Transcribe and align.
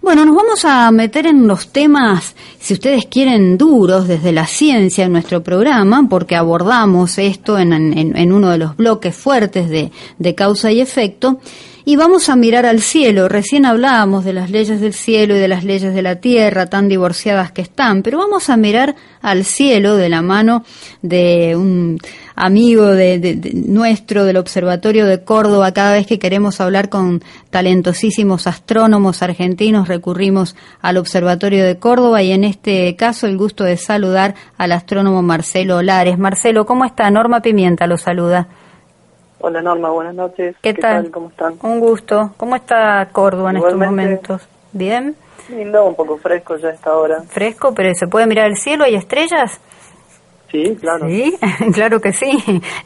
Bueno, 0.00 0.24
nos 0.24 0.36
vamos 0.36 0.64
a 0.64 0.90
meter 0.92 1.26
en 1.26 1.48
los 1.48 1.72
temas, 1.72 2.36
si 2.60 2.74
ustedes 2.74 3.06
quieren, 3.06 3.58
duros 3.58 4.06
desde 4.06 4.32
la 4.32 4.46
ciencia 4.46 5.06
en 5.06 5.12
nuestro 5.12 5.42
programa, 5.42 6.06
porque 6.08 6.36
abordamos 6.36 7.18
esto 7.18 7.58
en, 7.58 8.32
uno 8.32 8.50
de 8.50 8.58
los 8.58 8.76
bloques 8.76 9.16
fuertes 9.16 9.68
de, 9.68 9.90
de 10.18 10.34
causa 10.34 10.70
y 10.70 10.80
efecto. 10.80 11.40
Y 11.86 11.96
vamos 11.96 12.30
a 12.30 12.36
mirar 12.36 12.64
al 12.64 12.80
cielo. 12.80 13.28
Recién 13.28 13.66
hablábamos 13.66 14.24
de 14.24 14.32
las 14.32 14.48
leyes 14.48 14.80
del 14.80 14.94
cielo 14.94 15.36
y 15.36 15.38
de 15.38 15.48
las 15.48 15.64
leyes 15.64 15.94
de 15.94 16.00
la 16.00 16.16
tierra, 16.16 16.64
tan 16.64 16.88
divorciadas 16.88 17.52
que 17.52 17.60
están, 17.60 18.02
pero 18.02 18.16
vamos 18.16 18.48
a 18.48 18.56
mirar 18.56 18.94
al 19.20 19.44
cielo 19.44 19.96
de 19.96 20.08
la 20.08 20.22
mano 20.22 20.64
de 21.02 21.54
un 21.56 21.98
amigo 22.36 22.86
de, 22.86 23.52
nuestro 23.66 24.24
del 24.24 24.38
Observatorio 24.38 25.04
de 25.04 25.24
Córdoba. 25.24 25.72
Cada 25.74 25.92
vez 25.92 26.06
que 26.06 26.18
queremos 26.18 26.58
hablar 26.58 26.88
con 26.88 27.22
talentosísimos 27.50 28.46
astrónomos 28.46 29.20
argentinos, 29.22 29.86
recurrimos 29.86 30.56
al 30.80 30.96
Observatorio 30.96 31.66
de 31.66 31.78
Córdoba 31.78 32.22
y 32.22 32.32
en 32.32 32.44
este 32.44 32.96
caso 32.96 33.26
el 33.26 33.36
gusto 33.36 33.62
de 33.62 33.76
saludar 33.76 34.34
al 34.56 34.72
astrónomo 34.72 35.20
Marcelo 35.20 35.82
Lares. 35.82 36.18
Marcelo, 36.18 36.64
¿cómo 36.64 36.86
está? 36.86 37.10
Norma 37.10 37.42
Pimienta 37.42 37.86
lo 37.86 37.98
saluda. 37.98 38.48
Hola 39.46 39.60
Norma, 39.60 39.90
buenas 39.90 40.14
noches. 40.14 40.56
¿Qué, 40.62 40.72
tal? 40.72 41.10
¿Cómo 41.10 41.28
están? 41.28 41.56
Un 41.60 41.78
gusto. 41.78 42.32
¿Cómo 42.38 42.56
está 42.56 43.06
Córdoba 43.12 43.50
en 43.50 43.58
estos 43.58 43.76
momentos? 43.76 44.48
¿Bien? 44.72 45.14
Lindo, 45.50 45.84
un 45.84 45.94
poco 45.94 46.16
fresco 46.16 46.56
ya 46.56 46.68
a 46.68 46.70
esta 46.70 46.96
hora. 46.96 47.20
Fresco, 47.28 47.74
pero 47.74 47.94
¿se 47.94 48.06
puede 48.06 48.26
mirar 48.26 48.46
el 48.46 48.56
cielo? 48.56 48.84
¿Hay 48.84 48.94
estrellas? 48.94 49.60
Sí, 50.50 50.74
claro. 50.80 51.06
Sí, 51.06 51.36
claro 51.74 52.00
que 52.00 52.14
sí. 52.14 52.32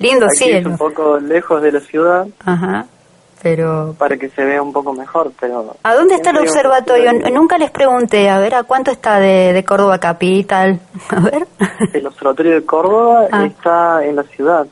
Lindo 0.00 0.26
Aquí 0.26 0.38
cielo. 0.38 0.58
Es 0.58 0.66
un 0.66 0.78
poco 0.78 1.20
lejos 1.20 1.62
de 1.62 1.70
la 1.70 1.78
ciudad. 1.78 2.26
Ajá. 2.44 2.86
Pero 3.40 3.94
para 3.96 4.16
que 4.16 4.28
se 4.28 4.44
vea 4.44 4.60
un 4.60 4.72
poco 4.72 4.92
mejor, 4.92 5.30
pero 5.38 5.76
¿A 5.84 5.94
dónde 5.94 6.16
está 6.16 6.30
el 6.30 6.38
observatorio? 6.38 7.12
Nunca 7.32 7.56
les 7.56 7.70
pregunté, 7.70 8.28
a 8.28 8.40
ver, 8.40 8.56
¿a 8.56 8.64
cuánto 8.64 8.90
está 8.90 9.20
de, 9.20 9.64
Córdoba 9.64 9.98
capital? 9.98 10.80
A 11.10 11.20
ver. 11.20 11.46
El 11.92 12.04
observatorio 12.04 12.54
de 12.54 12.64
Córdoba 12.64 13.28
ah. 13.30 13.46
está 13.46 14.04
en 14.04 14.16
la 14.16 14.24
ciudad. 14.24 14.66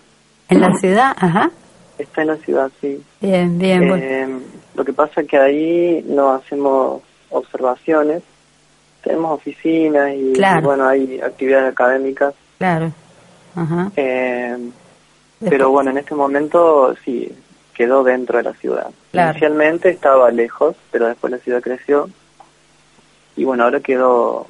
¿En 0.49 0.61
la 0.61 0.73
ciudad? 0.81 1.15
Ajá. 1.17 1.53
Está 1.99 2.23
en 2.23 2.29
la 2.29 2.37
ciudad, 2.37 2.71
sí. 2.81 3.03
Bien, 3.21 3.59
bien. 3.59 3.91
Eh, 3.95 4.29
Lo 4.75 4.85
que 4.85 4.93
pasa 4.93 5.23
es 5.23 5.29
que 5.29 5.39
ahí 5.39 6.05
no 6.07 6.33
hacemos 6.33 7.03
observaciones, 7.31 8.23
tenemos 9.03 9.33
oficinas 9.33 10.13
y, 10.15 10.35
bueno, 10.63 10.87
hay 10.87 11.21
actividades 11.21 11.73
académicas. 11.73 12.35
Claro. 12.59 12.93
Ajá. 13.55 13.91
Eh, 13.97 14.57
pero 15.41 15.71
bueno, 15.71 15.91
en 15.91 15.99
este 15.99 16.15
momento 16.15 16.95
sí, 17.05 17.33
quedó 17.75 18.03
dentro 18.03 18.39
de 18.39 18.45
la 18.45 18.55
ciudad. 18.55 18.91
Inicialmente 19.13 19.91
estaba 19.91 20.31
lejos, 20.31 20.77
pero 20.91 21.09
después 21.09 21.31
la 21.31 21.39
ciudad 21.39 21.63
creció. 21.63 22.09
Y 23.37 23.45
bueno, 23.45 23.65
ahora 23.65 23.81
quedó 23.81 24.47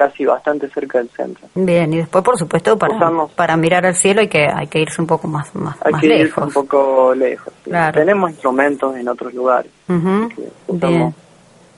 casi 0.00 0.24
bastante 0.24 0.66
cerca 0.70 0.96
del 0.96 1.10
centro. 1.10 1.46
Bien, 1.54 1.92
y 1.92 1.98
después, 1.98 2.24
por 2.24 2.38
supuesto, 2.38 2.78
para, 2.78 2.96
para 3.36 3.54
mirar 3.58 3.84
al 3.84 3.94
cielo 3.94 4.22
hay 4.22 4.28
que 4.28 4.46
hay 4.46 4.66
que 4.66 4.80
irse 4.80 4.98
un 4.98 5.06
poco 5.06 5.28
más, 5.28 5.54
más, 5.54 5.76
hay 5.84 5.92
que 6.00 6.06
lejos. 6.06 6.46
Irse 6.46 6.58
un 6.58 6.64
poco 6.64 7.14
lejos. 7.14 7.52
Tenemos 7.92 8.30
instrumentos 8.30 8.96
en 8.96 9.06
otros 9.06 9.34
lugares. 9.34 9.70
Bien. 9.86 11.14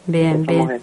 Bien, 0.04 0.44
bien. 0.44 0.80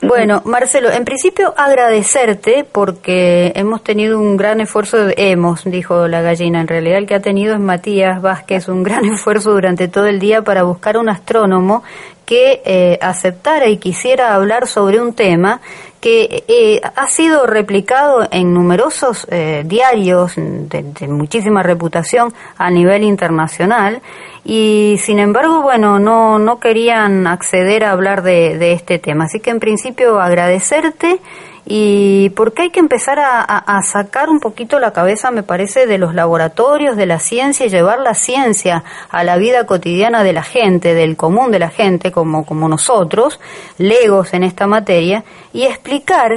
Bueno, 0.00 0.40
Marcelo, 0.46 0.90
en 0.90 1.04
principio 1.04 1.52
agradecerte 1.56 2.64
porque 2.70 3.52
hemos 3.54 3.82
tenido 3.84 4.18
un 4.18 4.36
gran 4.38 4.62
esfuerzo, 4.62 5.08
hemos, 5.16 5.64
dijo 5.64 6.08
la 6.08 6.22
gallina, 6.22 6.62
en 6.62 6.68
realidad 6.68 6.96
el 6.98 7.06
que 7.06 7.14
ha 7.14 7.20
tenido 7.20 7.54
es 7.54 7.60
Matías 7.60 8.22
Vázquez, 8.22 8.68
un 8.68 8.82
gran 8.82 9.04
esfuerzo 9.12 9.52
durante 9.52 9.88
todo 9.88 10.06
el 10.06 10.18
día 10.18 10.42
para 10.42 10.62
buscar 10.62 10.96
un 10.96 11.10
astrónomo 11.10 11.82
que 12.24 12.62
eh, 12.64 12.98
aceptara 13.02 13.68
y 13.68 13.76
quisiera 13.76 14.34
hablar 14.34 14.66
sobre 14.66 15.00
un 15.02 15.12
tema 15.12 15.60
que 16.02 16.42
eh, 16.48 16.80
ha 16.82 17.06
sido 17.06 17.46
replicado 17.46 18.26
en 18.32 18.52
numerosos 18.52 19.24
eh, 19.30 19.62
diarios 19.64 20.32
de, 20.36 21.08
muchísima 21.08 21.62
reputación 21.62 22.34
a 22.58 22.70
nivel 22.72 23.04
internacional 23.04 24.02
y 24.44 24.96
sin 24.98 25.20
embargo, 25.20 25.62
bueno, 25.62 26.00
no, 26.00 26.40
no 26.40 26.58
querían 26.58 27.28
acceder 27.28 27.84
a 27.84 27.92
hablar 27.92 28.24
de, 28.24 28.58
de 28.58 28.72
este 28.72 28.98
tema. 28.98 29.24
Así 29.24 29.38
que 29.38 29.50
en 29.50 29.60
principio 29.60 30.20
agradecerte 30.20 31.20
y 31.64 32.30
porque 32.30 32.62
hay 32.62 32.70
que 32.70 32.80
empezar 32.80 33.18
a, 33.20 33.80
sacar 33.82 34.28
un 34.28 34.40
poquito 34.40 34.78
la 34.80 34.92
cabeza, 34.92 35.30
me 35.30 35.42
parece, 35.42 35.86
de 35.86 35.98
los 35.98 36.14
laboratorios, 36.14 36.96
de 36.96 37.06
la 37.06 37.20
ciencia 37.20 37.66
y 37.66 37.68
llevar 37.68 38.00
la 38.00 38.14
ciencia 38.14 38.82
a 39.10 39.22
la 39.22 39.36
vida 39.36 39.64
cotidiana 39.64 40.24
de 40.24 40.32
la 40.32 40.42
gente, 40.42 40.94
del 40.94 41.16
común 41.16 41.52
de 41.52 41.60
la 41.60 41.70
gente, 41.70 42.10
como, 42.10 42.44
como 42.44 42.68
nosotros, 42.68 43.38
legos 43.78 44.34
en 44.34 44.42
esta 44.42 44.66
materia, 44.66 45.24
y 45.52 45.64
explicar 45.64 46.32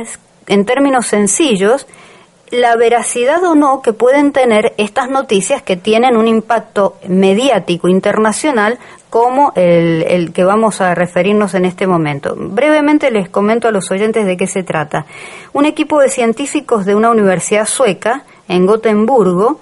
en 0.47 0.65
términos 0.65 1.07
sencillos 1.07 1.87
la 2.51 2.75
veracidad 2.75 3.43
o 3.43 3.55
no 3.55 3.81
que 3.81 3.93
pueden 3.93 4.31
tener 4.31 4.73
estas 4.77 5.09
noticias 5.09 5.61
que 5.61 5.77
tienen 5.77 6.15
un 6.15 6.27
impacto 6.27 6.97
mediático 7.07 7.87
internacional 7.87 8.77
como 9.09 9.53
el, 9.55 10.33
que 10.33 10.43
vamos 10.43 10.81
a 10.81 10.93
referirnos 10.93 11.53
en 11.53 11.65
este 11.65 11.87
momento. 11.87 12.35
Brevemente 12.37 13.11
les 13.11 13.29
comento 13.29 13.67
a 13.67 13.71
los 13.71 13.89
oyentes 13.89 14.25
de 14.25 14.35
qué 14.35 14.45
se 14.45 14.63
trata. 14.63 15.05
Un 15.53 15.65
equipo 15.65 15.99
de 15.99 16.09
científicos 16.09 16.85
de 16.85 16.95
una 16.95 17.11
universidad 17.11 17.65
sueca 17.65 18.23
en 18.47 18.65
Gotemburgo 18.65 19.61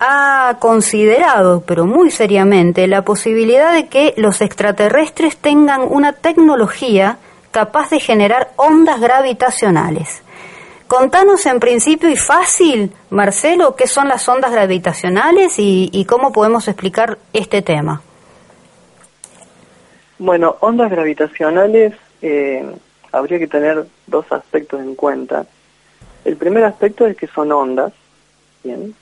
ha 0.00 0.56
considerado, 0.58 1.62
pero 1.66 1.86
muy 1.86 2.10
seriamente, 2.10 2.86
la 2.86 3.02
posibilidad 3.02 3.72
de 3.72 3.86
que 3.86 4.12
los 4.18 4.42
extraterrestres 4.42 5.38
tengan 5.38 5.80
una 5.80 6.12
tecnología 6.12 7.18
capaz 7.52 7.88
de 7.90 8.00
generar 8.00 8.50
ondas 8.56 9.00
gravitacionales. 9.00 10.23
Contanos 10.86 11.46
en 11.46 11.60
principio 11.60 12.10
y 12.10 12.16
fácil, 12.16 12.92
Marcelo, 13.10 13.74
qué 13.74 13.86
son 13.86 14.06
las 14.06 14.28
ondas 14.28 14.52
gravitacionales 14.52 15.54
y, 15.58 16.04
cómo 16.06 16.30
podemos 16.30 16.68
explicar 16.68 17.18
este 17.32 17.62
tema. 17.62 18.02
Bueno, 20.18 20.56
ondas 20.60 20.90
gravitacionales 20.90 21.94
eh, 22.20 22.64
habría 23.12 23.38
que 23.38 23.46
tener 23.46 23.86
dos 24.06 24.30
aspectos 24.30 24.80
en 24.80 24.94
cuenta. 24.94 25.46
El 26.24 26.36
primer 26.36 26.64
aspecto 26.64 27.06
es 27.06 27.16
que 27.16 27.26
son 27.28 27.50
ondas, 27.50 27.92
bien, 28.62 28.94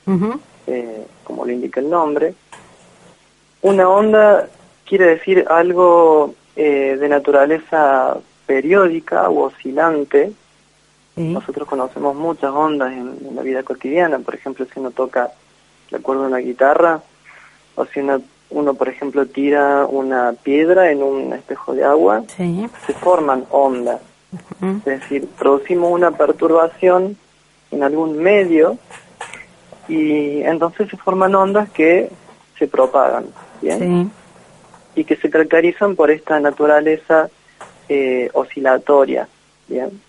eh, 0.67 1.07
como 1.25 1.45
lo 1.45 1.53
indica 1.53 1.81
el 1.81 1.91
nombre. 1.91 2.35
Una 3.61 3.89
onda 3.89 4.49
quiere 4.85 5.07
decir 5.07 5.47
algo 5.49 6.35
eh, 6.55 6.97
de 6.99 7.09
naturaleza 7.09 8.17
periódica 8.47 9.29
o 9.29 9.45
oscilante, 9.47 10.33
nosotros 11.17 11.69
conocemos 11.69 12.17
muchas 12.17 12.51
ondas 12.51 12.93
en, 12.93 13.35
la 13.35 13.43
vida 13.43 13.63
cotidiana, 13.63 14.19
por 14.19 14.35
ejemplo, 14.35 14.67
si 14.73 14.81
uno 14.81 14.91
toca 14.91 15.31
la 15.91 15.99
cuerda 15.99 16.23
de 16.23 16.29
una 16.29 16.39
guitarra, 16.39 17.03
o 17.75 17.85
si 17.87 18.01
uno, 18.51 18.75
por 18.75 18.89
ejemplo, 18.89 19.27
tira 19.27 19.87
una 19.87 20.35
piedra 20.43 20.91
en 20.91 21.03
un 21.03 21.33
espejo 21.33 21.75
de 21.75 21.85
agua, 21.85 22.25
se 22.37 22.93
forman 22.95 23.45
ondas. 23.51 24.01
Es 24.61 24.85
decir, 24.85 25.29
producimos 25.39 25.93
una 25.93 26.13
perturbación 26.13 27.17
en 27.71 27.83
algún 27.83 28.19
medio 28.19 28.79
y 29.89 30.43
entonces 30.43 30.89
se 30.89 30.97
forman 30.97 31.35
ondas 31.35 31.69
que 31.71 32.11
se 32.59 32.69
propagan, 32.69 33.27
¿bien? 33.61 34.11
Y 34.95 35.05
que 35.05 35.17
se 35.17 35.29
caracterizan 35.29 35.97
por 35.97 36.11
esta 36.11 36.39
naturaleza 36.41 37.29
eh, 37.89 38.31
oscilatoria, 38.33 39.29
¿bien? 39.69 40.01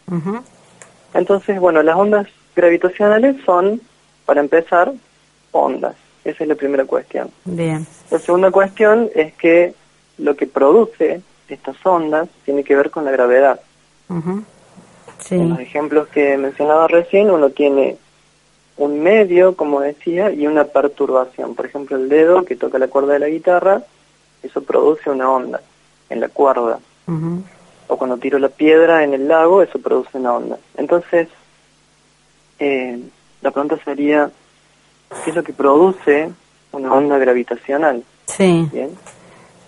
Entonces, 1.13 1.59
bueno, 1.59 1.83
las 1.83 1.95
ondas 1.95 2.27
gravitacionales 2.55 3.35
son, 3.45 3.81
para 4.25 4.41
empezar, 4.41 4.93
ondas. 5.51 5.95
Esa 6.23 6.43
es 6.43 6.47
la 6.47 6.55
primera 6.55 6.85
cuestión. 6.85 7.29
Bien. 7.45 7.85
La 8.09 8.19
segunda 8.19 8.51
cuestión 8.51 9.09
es 9.13 9.33
que 9.33 9.73
lo 10.17 10.35
que 10.35 10.47
produce 10.47 11.21
estas 11.49 11.75
ondas 11.85 12.29
tiene 12.45 12.63
que 12.63 12.75
ver 12.75 12.89
con 12.89 13.05
la 13.05 13.11
gravedad. 13.11 13.59
sí. 15.19 15.35
En 15.35 15.49
los 15.49 15.59
ejemplos 15.59 16.07
que 16.09 16.37
mencionaba 16.37 16.87
recién, 16.87 17.29
uno 17.29 17.49
tiene 17.49 17.97
un 18.77 19.01
medio, 19.01 19.55
como 19.55 19.81
decía, 19.81 20.31
y 20.31 20.47
una 20.47 20.65
perturbación. 20.65 21.55
Por 21.55 21.65
ejemplo, 21.65 21.97
el 21.97 22.09
dedo 22.09 22.43
que 22.43 22.55
toca 22.55 22.79
la 22.79 22.87
cuerda 22.87 23.13
de 23.13 23.19
la 23.19 23.27
guitarra, 23.27 23.83
eso 24.41 24.63
produce 24.63 25.09
una 25.09 25.29
onda 25.29 25.61
en 26.09 26.19
la 26.19 26.29
cuerda. 26.29 26.79
O 27.87 27.97
cuando 27.97 28.17
tiro 28.17 28.39
la 28.39 28.49
piedra 28.49 29.03
en 29.03 29.13
el 29.13 29.27
lago, 29.27 29.61
eso 29.61 29.79
produce 29.79 30.17
una 30.17 30.33
onda. 30.33 30.57
Entonces, 30.77 31.27
eh, 32.59 32.99
la 33.41 33.51
pregunta 33.51 33.77
sería, 33.83 34.29
¿qué 35.23 35.29
es 35.29 35.35
lo 35.35 35.43
que 35.43 35.53
produce 35.53 36.31
una 36.71 36.93
onda 36.93 37.17
gravitacional? 37.17 38.03
Sí. 38.25 38.67
¿Bien? 38.71 38.91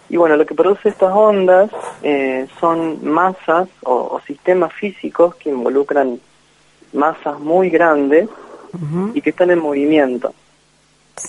Y 0.09 0.17
bueno, 0.17 0.37
lo 0.37 0.45
que 0.45 0.53
produce 0.53 0.89
estas 0.89 1.11
ondas 1.13 1.69
eh, 2.03 2.47
son 2.59 3.03
masas 3.03 3.67
o, 3.83 4.19
sistemas 4.25 4.71
físicos 4.73 5.35
que 5.35 5.49
involucran 5.49 6.19
masas 6.93 7.39
muy 7.39 7.69
grandes 7.69 8.29
y 9.13 9.21
que 9.21 9.29
están 9.29 9.51
en 9.51 9.59
movimiento. 9.59 10.33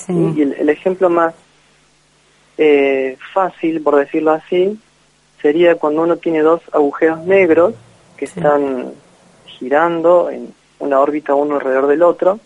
Y 0.09 0.43
el, 0.43 0.69
ejemplo 0.69 1.09
más 1.09 1.33
eh, 2.59 3.17
fácil, 3.33 3.81
por 3.83 3.97
decirlo 3.97 4.33
así, 4.33 4.79
sería 5.41 5.77
cuando 5.77 6.03
uno 6.03 6.17
tiene 6.17 6.41
dos 6.41 6.61
agujeros 6.73 7.21
negros 7.25 7.75
que 8.17 8.25
están 8.25 8.93
girando 9.47 10.31
en 10.31 10.55
una 10.79 11.01
órbita 11.01 11.35
uno 11.35 11.57
alrededor 11.57 11.87
del 11.87 12.03
otro. 12.03 12.39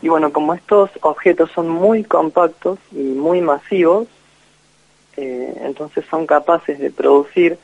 Y 0.00 0.08
bueno, 0.08 0.32
como 0.32 0.54
estos 0.54 0.90
objetos 1.00 1.50
son 1.52 1.68
muy 1.68 2.04
compactos 2.04 2.78
y 2.92 3.02
muy 3.02 3.40
masivos, 3.40 4.06
eh, 5.16 5.52
entonces 5.64 6.04
son 6.08 6.26
capaces 6.26 6.78
de 6.78 6.90
producir 6.90 7.58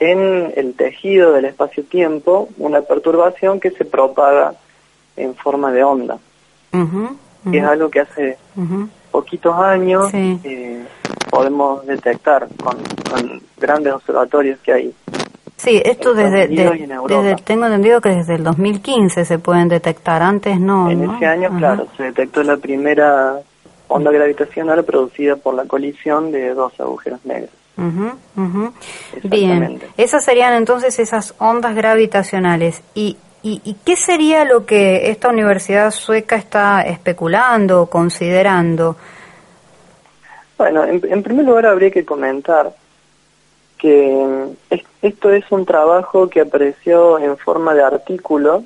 en 0.00 0.52
el 0.56 0.74
tejido 0.74 1.32
del 1.32 1.44
espacio-tiempo 1.44 2.48
una 2.58 2.80
perturbación 2.82 3.60
que 3.60 3.70
se 3.70 3.84
propaga 3.84 4.54
en 5.16 5.34
forma 5.36 5.70
de 5.72 5.84
onda. 5.84 6.18
Que 7.50 7.58
es 7.58 7.64
algo 7.64 7.90
que 7.90 8.00
hace 8.00 8.38
poquitos 9.12 9.54
años 9.56 10.10
eh, 10.12 10.84
podemos 11.34 11.84
detectar 11.84 12.46
con, 12.62 12.76
grandes 13.58 13.92
observatorios 13.92 14.60
que 14.60 14.72
hay. 14.72 14.94
Sí, 15.56 15.82
esto 15.84 16.14
desde, 16.14 16.46
desde, 16.46 17.36
tengo 17.42 17.66
entendido 17.66 18.00
que 18.00 18.10
desde 18.10 18.36
el 18.36 18.44
2015 18.44 19.24
se 19.24 19.38
pueden 19.40 19.68
detectar, 19.68 20.22
antes 20.22 20.60
no. 20.60 20.90
En 20.90 21.10
ese 21.10 21.26
año, 21.26 21.50
claro, 21.58 21.88
se 21.96 22.04
detectó 22.04 22.42
la 22.44 22.56
primera 22.56 23.40
onda 23.88 24.12
gravitacional 24.12 24.84
producida 24.84 25.34
por 25.34 25.54
la 25.54 25.64
colisión 25.64 26.30
de 26.30 26.54
dos 26.54 26.78
agujeros 26.78 27.24
negros. 27.24 27.50
Bien, 29.24 29.80
esas 29.96 30.24
serían 30.24 30.54
entonces 30.54 31.00
esas 31.00 31.34
ondas 31.38 31.74
gravitacionales. 31.74 32.82
¿Y, 32.94 33.16
y, 33.42 33.76
qué 33.84 33.96
sería 33.96 34.44
lo 34.44 34.66
que 34.66 35.10
esta 35.10 35.30
universidad 35.30 35.90
sueca 35.90 36.36
está 36.36 36.82
especulando, 36.82 37.86
considerando? 37.86 38.96
Bueno, 40.64 40.82
en, 40.86 41.22
primer 41.22 41.44
lugar 41.44 41.66
habría 41.66 41.90
que 41.90 42.06
comentar 42.06 42.74
que 43.76 44.46
esto 45.02 45.30
es 45.30 45.44
un 45.50 45.66
trabajo 45.66 46.30
que 46.30 46.40
apareció 46.40 47.18
en 47.18 47.36
forma 47.36 47.74
de 47.74 47.82
artículo 47.82 48.64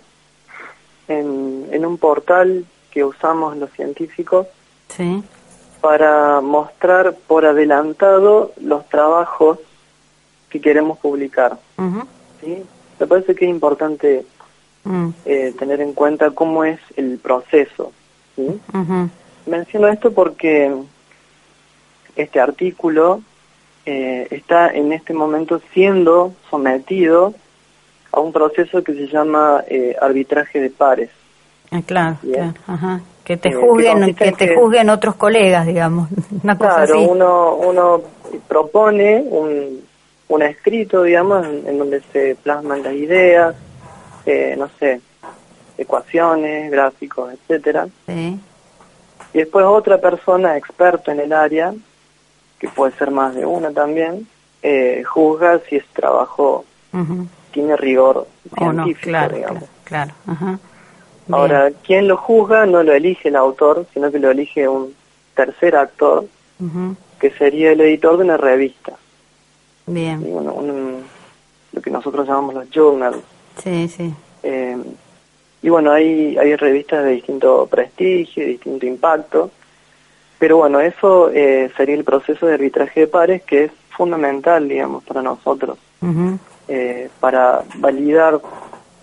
en, 1.09 1.67
en 1.73 1.85
un 1.85 1.99
portal 1.99 2.65
que 2.93 3.03
usamos 3.03 3.57
los 3.57 3.73
científicos 3.73 4.47
sí. 4.87 5.25
para 5.81 6.41
mostrar 6.41 7.17
por 7.27 7.45
adelantado 7.45 8.53
los 8.61 8.89
trabajos 8.89 9.59
que 10.51 10.61
queremos 10.61 10.99
publicar. 10.99 11.59
¿sí? 12.41 12.63
Me 13.01 13.07
parece 13.09 13.35
que 13.35 13.45
es 13.45 13.51
importante 13.51 14.25
mm. 14.85 15.09
eh, 15.25 15.53
tener 15.59 15.81
en 15.81 15.95
cuenta 15.95 16.31
cómo 16.31 16.63
es 16.63 16.79
el 16.95 17.19
proceso. 17.19 17.91
¿sí? 18.37 18.61
Menciono 19.47 19.89
esto 19.89 20.13
porque 20.13 20.73
este 22.23 22.41
artículo 22.41 23.23
eh, 23.87 24.27
está 24.31 24.69
en 24.69 24.93
este 24.93 25.15
momento 25.15 25.61
siendo 25.73 26.35
sometido 26.51 27.35
a 28.13 28.21
un 28.21 28.33
proceso 28.33 28.83
que 28.83 28.95
se 28.95 29.07
llama 29.07 29.65
eh, 29.69 29.97
arbitraje 30.01 30.61
de 30.61 30.71
pares. 30.71 31.11
Ah, 31.71 31.83
claro, 31.85 32.17
claro. 32.23 32.55
Ajá 32.67 33.01
que 33.29 33.37
te 33.37 33.53
juzguen 33.53 34.15
que, 34.15 34.33
te 34.33 34.55
juzguen 34.55 34.89
otros 34.89 35.15
colegas 35.17 35.67
digamos 35.67 36.09
una 36.43 36.57
cosa 36.57 36.87
claro 36.87 37.03
uno 37.03 37.57
uno 37.57 38.03
propone 38.49 39.21
un, 39.21 39.83
un 40.29 40.43
escrito 40.43 41.03
digamos 41.03 41.47
en, 41.47 41.77
donde 41.79 42.01
se 42.11 42.37
plasman 42.43 42.83
las 42.83 42.95
ideas 42.95 43.55
eh, 44.25 44.55
no 44.57 44.71
sé 44.81 45.03
ecuaciones 45.77 46.71
gráficos 46.71 47.35
etcétera 47.35 47.87
sí. 48.07 48.41
y 49.35 49.39
después 49.39 49.67
otra 49.67 49.99
persona 49.99 50.57
experta 50.57 51.13
en 51.13 51.21
el 51.21 51.35
área 51.35 51.75
que 52.59 52.69
puede 52.69 52.93
ser 52.97 53.11
más 53.11 53.35
de 53.35 53.47
una 53.47 53.71
también 53.73 54.27
eh, 54.63 55.03
juzga 55.05 55.61
si 55.69 55.77
ese 55.77 55.87
trabajo 55.93 56.65
tiene 57.53 57.77
rigor 57.77 58.27
científico 58.57 59.01
claro, 59.03 59.37
digamos 59.37 59.65
claro, 59.85 60.13
claro. 60.25 60.59
Ahora, 61.31 61.71
quien 61.85 62.09
lo 62.09 62.17
juzga 62.17 62.67
no 62.67 62.83
lo 62.83 62.93
elige 62.93 63.29
el 63.29 63.37
autor, 63.37 63.87
sino 63.93 64.11
que 64.11 64.19
lo 64.19 64.31
elige 64.31 64.67
un 64.67 64.95
tercer 65.35 65.77
actor, 65.77 66.25
que 67.21 67.31
sería 67.33 67.73
el 67.73 67.81
editor 67.81 68.17
de 68.17 68.25
una 68.25 68.37
revista. 68.37 68.95
Bien. 69.87 70.23
lo 71.73 71.83
que 71.83 71.91
nosotros 71.91 72.27
llamamos 72.27 72.55
los 72.55 72.71
journals. 72.71 73.19
Sí, 73.63 73.89
sí. 73.89 74.13
Eh, 74.43 74.77
y 75.63 75.69
bueno, 75.69 75.93
hay, 75.93 76.37
hay 76.39 76.57
revistas 76.57 77.05
de 77.05 77.11
distinto 77.11 77.67
prestigio, 77.67 78.45
de 78.45 78.51
distinto 78.51 78.87
impacto, 78.87 79.51
pero 80.39 80.59
bueno, 80.59 80.81
eso 80.81 81.31
eh, 81.31 81.71
sería 81.77 81.97
el 81.97 82.05
proceso 82.05 82.47
de 82.47 82.55
arbitraje 82.55 83.01
de 83.01 83.07
pares 83.07 83.43
que 83.43 83.65
es 83.65 83.73
fundamental, 83.91 84.69
digamos, 84.69 85.03
para 85.05 85.23
nosotros, 85.23 85.79
eh, 86.69 87.11
para 87.19 87.65
validar, 87.77 88.41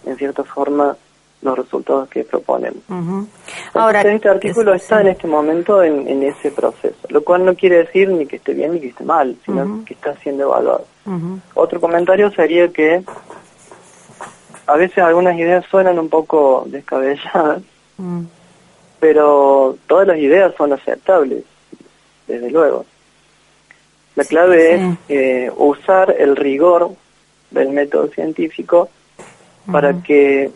en 0.05 0.15
cierta 0.15 0.43
forma, 0.43 0.95
los 1.41 1.57
resultados 1.57 2.09
que 2.09 2.23
proponemos. 2.23 2.81
Ahora, 3.73 4.01
este 4.01 4.29
artículo 4.29 4.73
está 4.73 5.01
en 5.01 5.09
este 5.09 5.27
momento 5.27 5.83
en, 5.83 6.23
ese 6.23 6.51
proceso, 6.51 6.97
lo 7.09 7.23
cual 7.23 7.45
no 7.45 7.55
quiere 7.55 7.79
decir 7.79 8.09
ni 8.09 8.25
que 8.25 8.37
esté 8.37 8.53
bien 8.53 8.73
ni 8.73 8.79
que 8.79 8.87
esté 8.87 9.03
mal, 9.03 9.35
sino 9.45 9.83
que 9.85 9.93
está 9.93 10.15
siendo 10.17 10.43
evaluado. 10.43 10.85
Otro 11.53 11.79
comentario 11.79 12.31
sería 12.31 12.69
que 12.69 13.03
a 14.67 14.75
veces 14.75 14.97
algunas 14.97 15.37
ideas 15.37 15.65
suenan 15.69 15.99
un 15.99 16.09
poco 16.09 16.63
descabelladas, 16.67 17.61
mm. 17.97 18.21
Pero 18.99 19.77
todas 19.87 20.07
las 20.07 20.17
ideas 20.17 20.53
son 20.57 20.73
aceptables, 20.73 21.43
desde 22.27 22.49
luego. 22.49 22.85
La 24.15 24.23
clave 24.23 24.75
es 24.75 24.81
eh, 25.09 25.51
usar 25.57 26.15
el 26.17 26.35
rigor 26.35 26.91
del 27.51 27.69
método 27.69 28.07
científico 28.07 28.89
para 29.71 30.01
que 30.01 30.51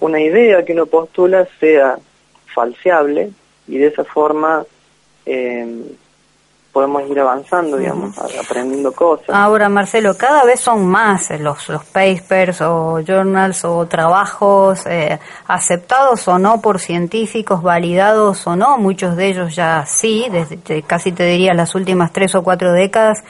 una 0.00 0.20
idea 0.20 0.64
que 0.64 0.72
uno 0.72 0.86
postula 0.86 1.46
sea 1.60 1.98
falseable 2.46 3.30
y 3.68 3.78
de 3.78 3.86
esa 3.86 4.04
forma 4.04 4.64
eh, 5.26 5.66
podemos 6.74 7.08
ir 7.08 7.20
avanzando, 7.20 7.76
digamos, 7.76 8.18
aprendiendo 8.18 8.92
cosas. 8.92 9.28
Ahora, 9.28 9.68
Marcelo, 9.68 10.16
cada 10.18 10.44
vez 10.44 10.58
son 10.58 10.84
más 10.86 11.30
los, 11.38 11.68
los 11.68 11.84
papers 11.84 12.60
o 12.60 13.00
journals 13.06 13.64
o 13.64 13.86
trabajos 13.86 14.84
eh, 14.86 15.20
aceptados 15.46 16.26
o 16.26 16.38
no 16.40 16.60
por 16.60 16.80
científicos, 16.80 17.62
validados 17.62 18.44
o 18.48 18.56
no, 18.56 18.76
muchos 18.76 19.16
de 19.16 19.28
ellos 19.28 19.54
ya 19.54 19.86
sí, 19.86 20.26
desde 20.32 20.82
casi 20.82 21.12
te 21.12 21.24
diría 21.24 21.54
las 21.54 21.76
últimas 21.76 22.12
tres 22.12 22.34
o 22.34 22.42
cuatro 22.42 22.72
décadas, 22.72 23.22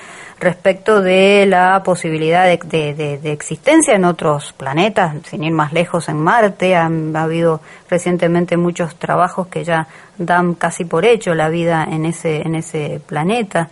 respecto 0.45 1.01
de 1.01 1.47
la 1.47 1.83
posibilidad 1.83 2.45
de, 2.45 3.21
existencia 3.25 3.95
en 3.95 4.05
otros 4.05 4.53
planetas, 4.53 5.17
sin 5.27 5.43
ir 5.43 5.53
más 5.53 5.73
lejos 5.73 6.09
en 6.09 6.19
Marte. 6.19 6.77
Ha, 6.77 6.87
habido 7.15 7.61
recientemente 7.91 8.57
muchos 8.57 8.97
trabajos 8.97 9.49
que 9.49 9.65
ya 9.65 9.89
dan 10.19 10.55
casi 10.55 10.85
por 10.85 11.05
hecho 11.05 11.35
la 11.35 11.49
vida 11.49 11.85
en 11.91 12.05
ese, 12.07 12.43
en 12.43 12.55
ese 12.55 13.01
planeta. 13.05 13.69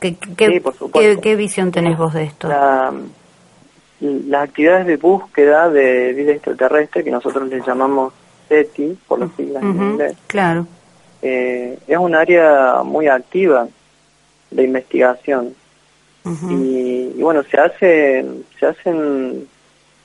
¿Qué, 0.00 0.16
qué, 0.36 1.36
visión 1.36 1.70
tenés 1.70 1.96
vos 1.96 2.12
de 2.12 2.24
esto? 2.24 2.48
las 4.00 4.42
actividades 4.42 4.86
de 4.86 4.96
búsqueda 4.96 5.70
de 5.70 6.12
vida 6.12 6.32
extraterrestre, 6.32 7.04
que 7.04 7.10
nosotros 7.12 7.48
les 7.48 7.64
llamamos 7.64 8.12
SETI, 8.48 8.98
por 9.06 9.20
las 9.20 9.32
siglas 9.36 9.62
en 9.62 9.68
inglés, 9.70 10.16
claro. 10.26 10.66
Eh, 11.22 11.78
es 11.86 11.98
un 11.98 12.16
área 12.16 12.82
muy 12.82 13.06
activa 13.06 13.68
de 14.50 14.64
investigación 14.64 15.54
y, 16.24 17.20
bueno, 17.20 17.42
se 17.42 17.58
hacen, 17.58 18.44
se 18.58 18.66
hacen 18.66 19.48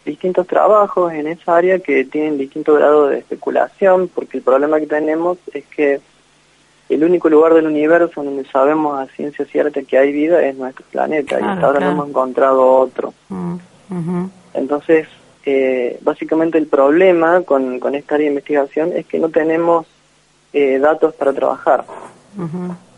distintos 0.06 0.48
trabajos 0.48 1.14
en 1.14 1.28
esa 1.28 1.58
área 1.58 1.80
que 1.80 2.06
tienen 2.06 2.38
distinto 2.38 2.74
grado 2.74 3.08
de 3.08 3.20
especulación, 3.20 4.08
porque 4.08 4.38
el 4.38 4.44
problema 4.44 4.80
que 4.80 4.88
tenemos 4.88 5.38
es 5.54 5.66
que 5.66 6.02
el 6.90 7.04
único 7.04 7.30
lugar 7.30 7.54
del 7.54 7.68
universo 7.68 8.24
donde 8.24 8.46
sabemos 8.46 8.98
a 8.98 9.12
ciencia 9.14 9.46
cierta 9.46 9.84
que 9.84 9.98
hay 9.98 10.12
vida 10.12 10.42
es 10.42 10.56
nuestro 10.56 10.86
planeta, 10.92 11.40
y 11.40 11.44
hasta 11.44 11.68
ahora 11.68 11.82
no 11.82 11.92
hemos 11.92 12.10
encontrado 12.10 12.66
otro. 12.66 13.14
Entonces, 14.54 15.08
eh, 15.46 16.00
básicamente 16.02 16.58
el 16.58 16.68
problema 16.68 17.42
con, 17.42 17.80
con 17.80 17.94
esta 17.94 18.16
área 18.16 18.26
de 18.26 18.32
investigación 18.32 18.92
es 18.96 19.06
que 19.06 19.20
no 19.20 19.30
tenemos 19.30 19.86
eh, 20.54 20.80
datos 20.80 21.14
para 21.14 21.34
trabajar. 21.34 21.86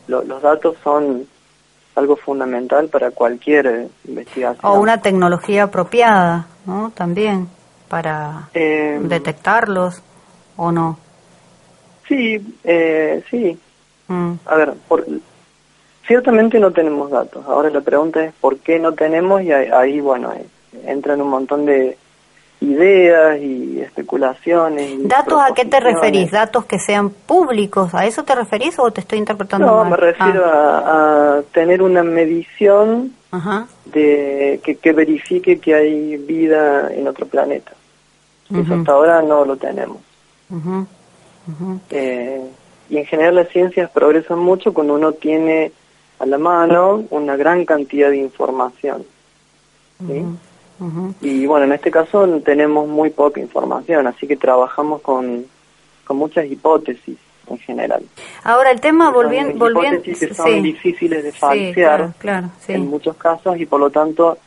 los 0.08 0.42
datos 0.42 0.78
son 0.84 1.28
algo 2.00 2.16
fundamental 2.16 2.88
para 2.88 3.12
cualquier 3.12 3.90
investigación. 4.08 4.72
O 4.72 4.80
una 4.80 5.02
tecnología 5.02 5.64
apropiada, 5.64 6.48
¿no? 6.66 6.92
También 6.96 7.48
para 7.88 8.50
eh, 8.54 9.00
detectarlos 9.02 10.02
o 10.56 10.72
no. 10.72 10.98
Sí, 12.08 12.58
eh, 12.64 13.24
sí. 13.30 13.58
Mm. 14.08 14.34
A 14.46 14.56
ver, 14.56 14.74
por, 14.88 15.06
ciertamente 16.08 16.60
no 16.60 16.72
tenemos 16.72 17.12
datos. 17.12 17.46
Ahora 17.46 17.70
la 17.70 17.82
pregunta 17.82 18.24
es 18.24 18.34
por 18.40 18.58
qué 18.60 18.80
no 18.80 18.94
tenemos 18.94 19.42
y 19.44 19.52
ahí, 19.52 20.00
bueno, 20.00 20.34
eh, 20.34 20.46
entran 20.86 21.22
un 21.22 21.30
montón 21.30 21.66
de 21.66 21.98
ideas 22.62 23.40
y 23.40 23.80
especulaciones. 23.80 25.08
¿Datos 25.08 25.40
a 25.40 25.54
qué 25.54 25.66
te 25.66 25.80
referís? 25.80 26.32
¿Datos 26.32 26.66
que 26.66 26.78
sean 26.78 27.10
públicos? 27.10 27.94
¿A 27.94 28.06
eso 28.06 28.24
te 28.24 28.36
referís 28.36 28.78
o 28.80 28.92
te 28.92 29.02
estoy 29.02 29.20
interpretando 29.20 29.66
No, 29.66 29.86
me 29.86 29.96
refiero 29.96 30.44
ah. 30.46 31.38
a, 31.38 31.42
tener 31.54 31.82
una 31.82 32.04
medición 32.04 33.14
de 33.86 34.60
que, 34.64 34.92
verifique 34.92 35.60
que 35.60 35.76
hay 35.76 36.18
vida 36.18 36.94
en 36.94 37.08
otro 37.08 37.26
planeta. 37.28 37.72
Eso 38.54 38.74
hasta 38.74 38.92
ahora 38.92 39.22
no 39.22 39.46
lo 39.46 39.56
tenemos. 39.58 39.98
Eh, 41.90 42.42
y 42.90 42.98
en 42.98 43.06
general 43.06 43.36
las 43.36 43.50
ciencias 43.50 43.90
progresan 43.92 44.40
mucho 44.40 44.74
cuando 44.74 44.96
uno 44.96 45.14
tiene 45.14 45.72
a 46.18 46.26
la 46.26 46.38
mano 46.38 47.04
una 47.12 47.36
gran 47.36 47.66
cantidad 47.66 48.10
de 48.10 48.18
información. 48.18 49.06
¿sí? 50.06 50.26
Y 51.22 51.46
bueno, 51.46 51.66
en 51.66 51.74
este 51.74 51.92
caso 51.92 52.26
tenemos 52.40 52.88
muy 52.88 53.10
poca 53.10 53.40
información, 53.40 54.08
así 54.08 54.28
que 54.28 54.38
trabajamos 54.38 55.02
con, 55.02 55.46
con 56.06 56.18
muchas 56.18 56.46
hipótesis 56.46 57.18
en 57.50 57.58
general. 57.58 58.04
Ahora 58.44 58.72
el 58.72 58.80
tema 58.80 59.12
volviendo... 59.12 59.70
Hipótesis 59.70 60.20
que 60.20 60.34
son 60.34 60.64
difíciles 60.64 61.24
de 61.24 61.32
falsear 61.32 62.14
en 62.68 62.88
muchos 62.88 63.16
casos 63.18 63.60
y 63.60 63.66
por 63.66 63.80
lo 63.80 63.90
tanto 63.90 64.38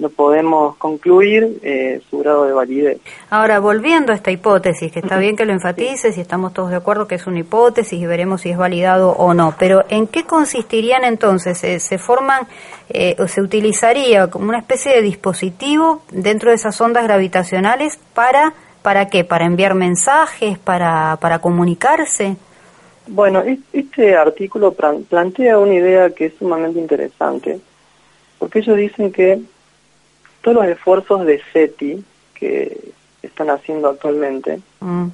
no 0.00 0.08
podemos 0.08 0.76
concluir 0.76 1.60
eh, 1.62 2.00
su 2.08 2.18
grado 2.18 2.44
de 2.44 2.52
validez. 2.52 3.00
Ahora, 3.28 3.60
volviendo 3.60 4.12
a 4.12 4.16
esta 4.16 4.30
hipótesis, 4.30 4.90
que 4.90 5.00
está 5.00 5.18
bien 5.18 5.36
que 5.36 5.44
lo 5.44 5.52
enfatices 5.52 6.16
y 6.16 6.20
estamos 6.20 6.52
todos 6.52 6.70
de 6.70 6.76
acuerdo 6.76 7.06
que 7.06 7.16
es 7.16 7.26
una 7.26 7.40
hipótesis 7.40 8.00
y 8.00 8.06
veremos 8.06 8.40
si 8.40 8.50
es 8.50 8.56
validado 8.56 9.10
o 9.10 9.34
no, 9.34 9.54
pero 9.58 9.84
¿en 9.88 10.06
qué 10.06 10.24
consistirían 10.24 11.04
entonces? 11.04 11.58
¿Se, 11.58 11.98
forman 11.98 12.46
eh, 12.88 13.14
o 13.18 13.28
se 13.28 13.42
utilizaría 13.42 14.28
como 14.28 14.48
una 14.48 14.58
especie 14.58 14.92
de 14.92 15.02
dispositivo 15.02 16.02
dentro 16.10 16.50
de 16.50 16.56
esas 16.56 16.80
ondas 16.80 17.04
gravitacionales 17.04 17.98
para, 18.14 18.54
¿para 18.82 19.08
qué? 19.08 19.24
¿Para 19.24 19.44
enviar 19.46 19.74
mensajes? 19.74 20.58
¿Para, 20.58 21.18
para 21.20 21.40
comunicarse? 21.40 22.36
Bueno, 23.06 23.42
este 23.72 24.14
artículo 24.14 24.72
plantea 24.72 25.58
una 25.58 25.74
idea 25.74 26.10
que 26.10 26.26
es 26.26 26.34
sumamente 26.38 26.78
interesante, 26.78 27.58
porque 28.38 28.60
ellos 28.60 28.76
dicen 28.76 29.10
que 29.10 29.40
todos 30.42 30.56
los 30.56 30.66
esfuerzos 30.66 31.26
de 31.26 31.40
SETI 31.52 32.04
que 32.34 32.92
están 33.22 33.50
haciendo 33.50 33.88
actualmente 33.88 34.60
mm. 34.80 35.08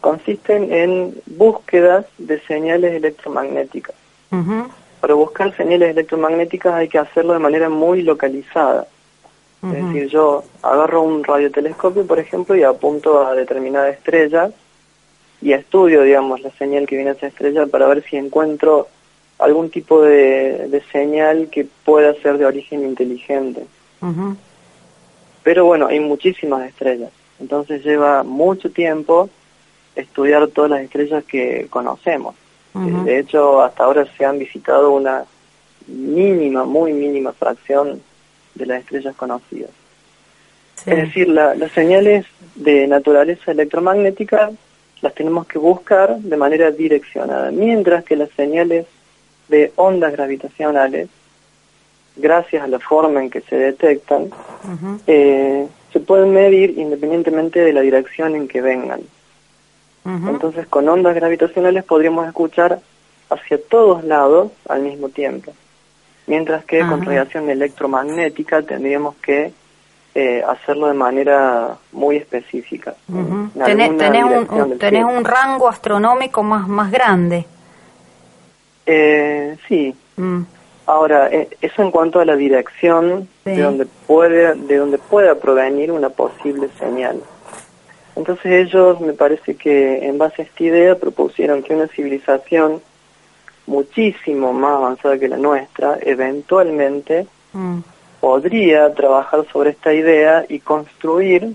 consisten 0.00 0.72
en 0.72 1.14
búsquedas 1.26 2.06
de 2.18 2.40
señales 2.40 2.94
electromagnéticas. 2.94 3.94
Para 5.00 5.14
buscar 5.14 5.56
señales 5.56 5.90
electromagnéticas 5.90 6.74
hay 6.74 6.88
que 6.88 6.98
hacerlo 6.98 7.34
de 7.34 7.38
manera 7.38 7.68
muy 7.68 8.02
localizada. 8.02 8.86
Es 9.62 9.72
decir, 9.72 10.08
yo 10.08 10.44
agarro 10.60 11.00
un 11.02 11.24
radiotelescopio, 11.24 12.06
por 12.06 12.18
ejemplo, 12.18 12.54
y 12.54 12.62
apunto 12.62 13.26
a 13.26 13.34
determinada 13.34 13.88
estrella 13.88 14.50
y 15.40 15.52
estudio, 15.52 16.02
digamos, 16.02 16.42
la 16.42 16.50
señal 16.50 16.86
que 16.86 16.96
viene 16.96 17.12
a 17.12 17.14
esa 17.14 17.28
estrella 17.28 17.66
para 17.66 17.86
ver 17.86 18.02
si 18.04 18.16
encuentro 18.16 18.88
algún 19.38 19.70
tipo 19.70 20.02
de, 20.02 20.82
señal 20.92 21.48
que 21.50 21.66
pueda 21.84 22.12
ser 22.20 22.36
de 22.36 22.46
origen 22.46 22.84
inteligente. 22.84 23.66
Pero 25.44 25.66
bueno, 25.66 25.86
hay 25.86 26.00
muchísimas 26.00 26.66
estrellas, 26.68 27.12
entonces 27.38 27.84
lleva 27.84 28.24
mucho 28.24 28.70
tiempo 28.70 29.30
estudiar 29.94 30.48
todas 30.48 30.70
las 30.72 30.80
estrellas 30.80 31.22
que 31.24 31.68
conocemos. 31.70 32.34
De 32.74 33.20
hecho, 33.20 33.62
hasta 33.62 33.84
ahora 33.84 34.04
se 34.16 34.24
han 34.24 34.40
visitado 34.40 34.90
una 34.90 35.24
mínima, 35.86 36.64
muy 36.64 36.92
mínima 36.92 37.32
fracción 37.32 38.02
de 38.56 38.66
las 38.66 38.80
estrellas 38.80 39.14
conocidas. 39.14 39.70
Es 40.84 40.96
decir, 40.96 41.28
las 41.28 41.70
señales 41.70 42.26
de 42.56 42.88
naturaleza 42.88 43.52
electromagnética 43.52 44.50
las 45.02 45.14
tenemos 45.14 45.46
que 45.46 45.58
buscar 45.58 46.16
de 46.16 46.36
manera 46.36 46.72
direccionada, 46.72 47.52
mientras 47.52 48.04
que 48.04 48.16
las 48.16 48.30
señales 48.30 48.86
de 49.48 49.72
ondas 49.76 50.12
gravitacionales 50.12 51.08
gracias 52.16 52.62
a 52.62 52.66
la 52.66 52.78
forma 52.78 53.22
en 53.22 53.30
que 53.30 53.40
se 53.42 53.56
detectan, 53.56 54.30
eh, 55.06 55.66
se 55.92 56.00
pueden 56.00 56.32
medir 56.32 56.78
independientemente 56.78 57.60
de 57.60 57.72
la 57.72 57.80
dirección 57.80 58.34
en 58.34 58.48
que 58.48 58.60
vengan. 58.60 59.00
Entonces, 60.06 60.66
con 60.66 60.86
ondas 60.86 61.14
gravitacionales 61.14 61.82
podríamos 61.82 62.26
escuchar 62.26 62.78
hacia 63.30 63.58
todos 63.58 64.04
lados 64.04 64.52
al 64.68 64.82
mismo 64.82 65.08
tiempo, 65.08 65.54
mientras 66.26 66.62
que 66.66 66.80
con 66.80 67.02
radiación 67.02 67.48
electromagnética 67.48 68.60
tendríamos 68.60 69.14
que 69.16 69.52
eh, 70.14 70.44
hacerlo 70.46 70.88
de 70.88 70.94
manera 70.94 71.76
muy 71.92 72.16
específica. 72.16 72.94
¿Tenés, 73.64 73.90
un, 73.90 75.24
rango 75.24 75.68
astronómico 75.68 76.42
más, 76.42 76.68
más 76.68 76.90
grande? 76.90 77.46
Eh, 78.84 79.56
sí. 79.66 79.94
Mm. 80.16 80.42
Ahora, 80.86 81.28
eh, 81.30 81.48
eso 81.62 81.82
en 81.82 81.90
cuanto 81.90 82.20
a 82.20 82.24
la 82.24 82.36
dirección 82.36 83.28
de 83.44 83.62
donde 83.62 83.86
puede 84.06 84.54
de 84.54 84.76
donde 84.76 84.98
pueda 84.98 85.34
provenir 85.36 85.90
una 85.90 86.10
posible 86.10 86.68
señal. 86.78 87.20
Entonces 88.16 88.46
ellos, 88.46 89.00
me 89.00 89.12
parece 89.12 89.56
que 89.56 90.06
en 90.06 90.18
base 90.18 90.42
a 90.42 90.44
esta 90.44 90.62
idea 90.62 90.94
propusieron 90.96 91.62
que 91.62 91.74
una 91.74 91.88
civilización 91.88 92.80
muchísimo 93.66 94.52
más 94.52 94.76
avanzada 94.76 95.18
que 95.18 95.28
la 95.28 95.36
nuestra, 95.36 95.98
eventualmente 96.02 97.26
mm. 97.52 97.78
podría 98.20 98.92
trabajar 98.94 99.44
sobre 99.52 99.70
esta 99.70 99.92
idea 99.92 100.44
y 100.48 100.60
construir 100.60 101.54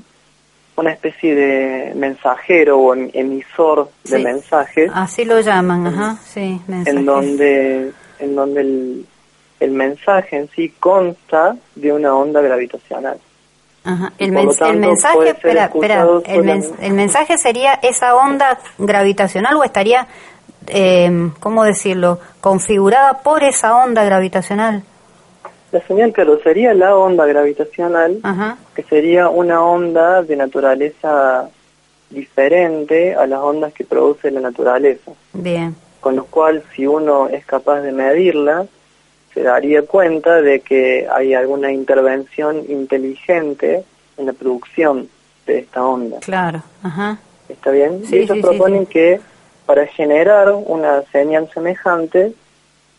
una 0.76 0.92
especie 0.92 1.36
de 1.36 1.94
mensajero 1.96 2.80
o 2.80 2.96
em-, 2.96 3.10
emisor 3.14 3.90
de 4.06 4.20
mensajes. 4.20 4.92
Así 4.94 5.26
lo 5.26 5.40
llaman, 5.40 5.88
ajá, 5.88 6.18
sí, 6.26 6.60
En 6.68 7.06
donde, 7.06 7.92
en 8.20 8.36
donde 8.36 8.62
el, 8.62 9.06
el 9.60 9.72
mensaje 9.72 10.38
en 10.38 10.50
sí 10.50 10.74
consta 10.80 11.56
de 11.76 11.92
una 11.92 12.16
onda 12.16 12.42
gravitacional. 12.42 13.20
El, 14.20 14.32
mensaje, 14.32 15.30
espera, 15.30 15.66
espera, 15.66 16.06
el, 16.28 16.94
mensaje 16.94 17.38
sería 17.38 17.74
esa 17.82 18.16
onda 18.16 18.60
gravitacional 18.78 19.56
o 19.56 19.64
estaría, 19.64 20.08
eh, 20.68 21.32
¿cómo 21.40 21.64
decirlo?, 21.64 22.20
configurada 22.40 23.20
por 23.24 23.44
esa 23.44 23.76
onda 23.84 24.04
gravitacional. 24.04 24.84
La 25.72 25.82
señal, 25.88 26.12
claro, 26.14 26.40
sería 26.44 26.74
la 26.74 26.96
onda 26.96 27.26
gravitacional, 27.26 28.20
que 28.76 28.84
sería 28.84 29.30
una 29.30 29.64
onda 29.64 30.24
de 30.24 30.36
naturaleza 30.36 31.50
diferente 32.10 33.16
a 33.16 33.28
las 33.28 33.40
ondas 33.40 33.74
que 33.74 33.86
produce 33.86 34.32
la 34.32 34.42
naturaleza. 34.42 35.12
Bien. 35.34 35.76
Con 36.00 36.16
lo 36.16 36.26
cual, 36.26 36.64
si 36.76 36.88
uno 36.88 37.28
es 37.28 37.46
capaz 37.46 37.82
de 37.82 37.92
medirla, 37.92 38.66
se 39.40 39.46
daría 39.46 39.84
cuenta 39.84 40.42
de 40.42 40.60
que 40.60 41.08
hay 41.10 41.34
alguna 41.34 41.72
intervención 41.72 42.62
inteligente 42.68 43.86
en 44.18 44.26
la 44.26 44.34
producción 44.34 45.08
de 45.48 45.60
esta 45.60 45.86
onda. 45.86 46.20
Claro, 46.20 46.62
ajá. 46.84 47.20
¿Está 47.48 47.72
bien? 47.72 48.02
y 48.12 48.18
ellos 48.18 48.38
proponen 48.42 48.86
que 48.86 49.22
para 49.66 49.88
generar 49.88 50.52
una 50.52 51.04
señal 51.14 51.50
semejante 51.54 52.34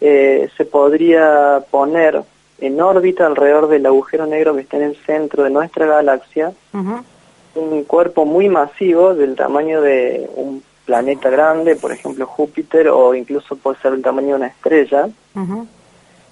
eh, 0.00 0.49
se 0.56 0.64
podría 0.64 1.62
poner 1.70 2.23
en 2.59 2.80
órbita 2.80 3.26
alrededor 3.26 3.68
del 3.68 3.85
agujero 3.85 4.25
negro 4.26 4.54
que 4.54 4.62
está 4.62 4.78
en 4.78 4.85
el 4.85 4.97
centro 5.04 5.44
de 5.44 5.50
nuestra 5.50 5.85
galaxia 5.85 6.52
un 6.73 7.85
cuerpo 7.85 8.25
muy 8.25 8.49
masivo 8.49 9.14
del 9.14 9.37
tamaño 9.37 9.82
de 9.82 10.30
un 10.37 10.62
planeta 10.87 11.28
grande, 11.28 11.76
por 11.76 11.92
ejemplo 11.92 12.26
Júpiter, 12.26 12.88
o 12.88 13.14
incluso 13.14 13.56
puede 13.56 13.78
ser 13.82 13.92
el 13.92 14.02
tamaño 14.02 14.28
de 14.28 14.35
una 14.35 14.47
estrella, 14.47 15.09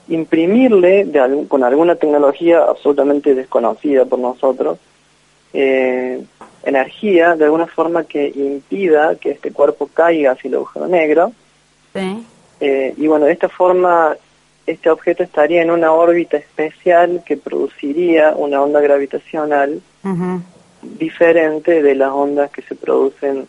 imprimirle 0.08 1.04
de 1.04 1.46
con 1.48 1.64
alguna 1.64 1.96
tecnología 1.96 2.64
absolutamente 2.64 3.34
desconocida 3.34 4.04
por 4.04 4.18
nosotros, 4.18 4.78
eh, 5.52 6.22
energía 6.62 7.36
de 7.36 7.44
alguna 7.44 7.66
forma 7.66 8.04
que 8.04 8.28
impida 8.28 9.16
que 9.16 9.30
este 9.30 9.52
cuerpo 9.52 9.88
caiga 9.92 10.32
hacia 10.32 10.48
el 10.48 10.54
agujero 10.54 10.86
negro. 10.88 11.32
Eh, 12.60 12.94
y 12.96 13.06
bueno, 13.06 13.26
de 13.26 13.32
esta 13.32 13.48
forma 13.48 14.16
este 14.66 14.90
objeto 14.90 15.22
estaría 15.22 15.62
en 15.62 15.70
una 15.70 15.92
órbita 15.92 16.36
especial 16.36 17.22
que 17.24 17.36
produciría 17.36 18.34
una 18.36 18.60
onda 18.60 18.80
gravitacional 18.80 19.80
diferente 20.82 21.82
de 21.82 21.94
las 21.94 22.10
ondas 22.12 22.50
que 22.50 22.62
se 22.62 22.74
producen 22.74 23.46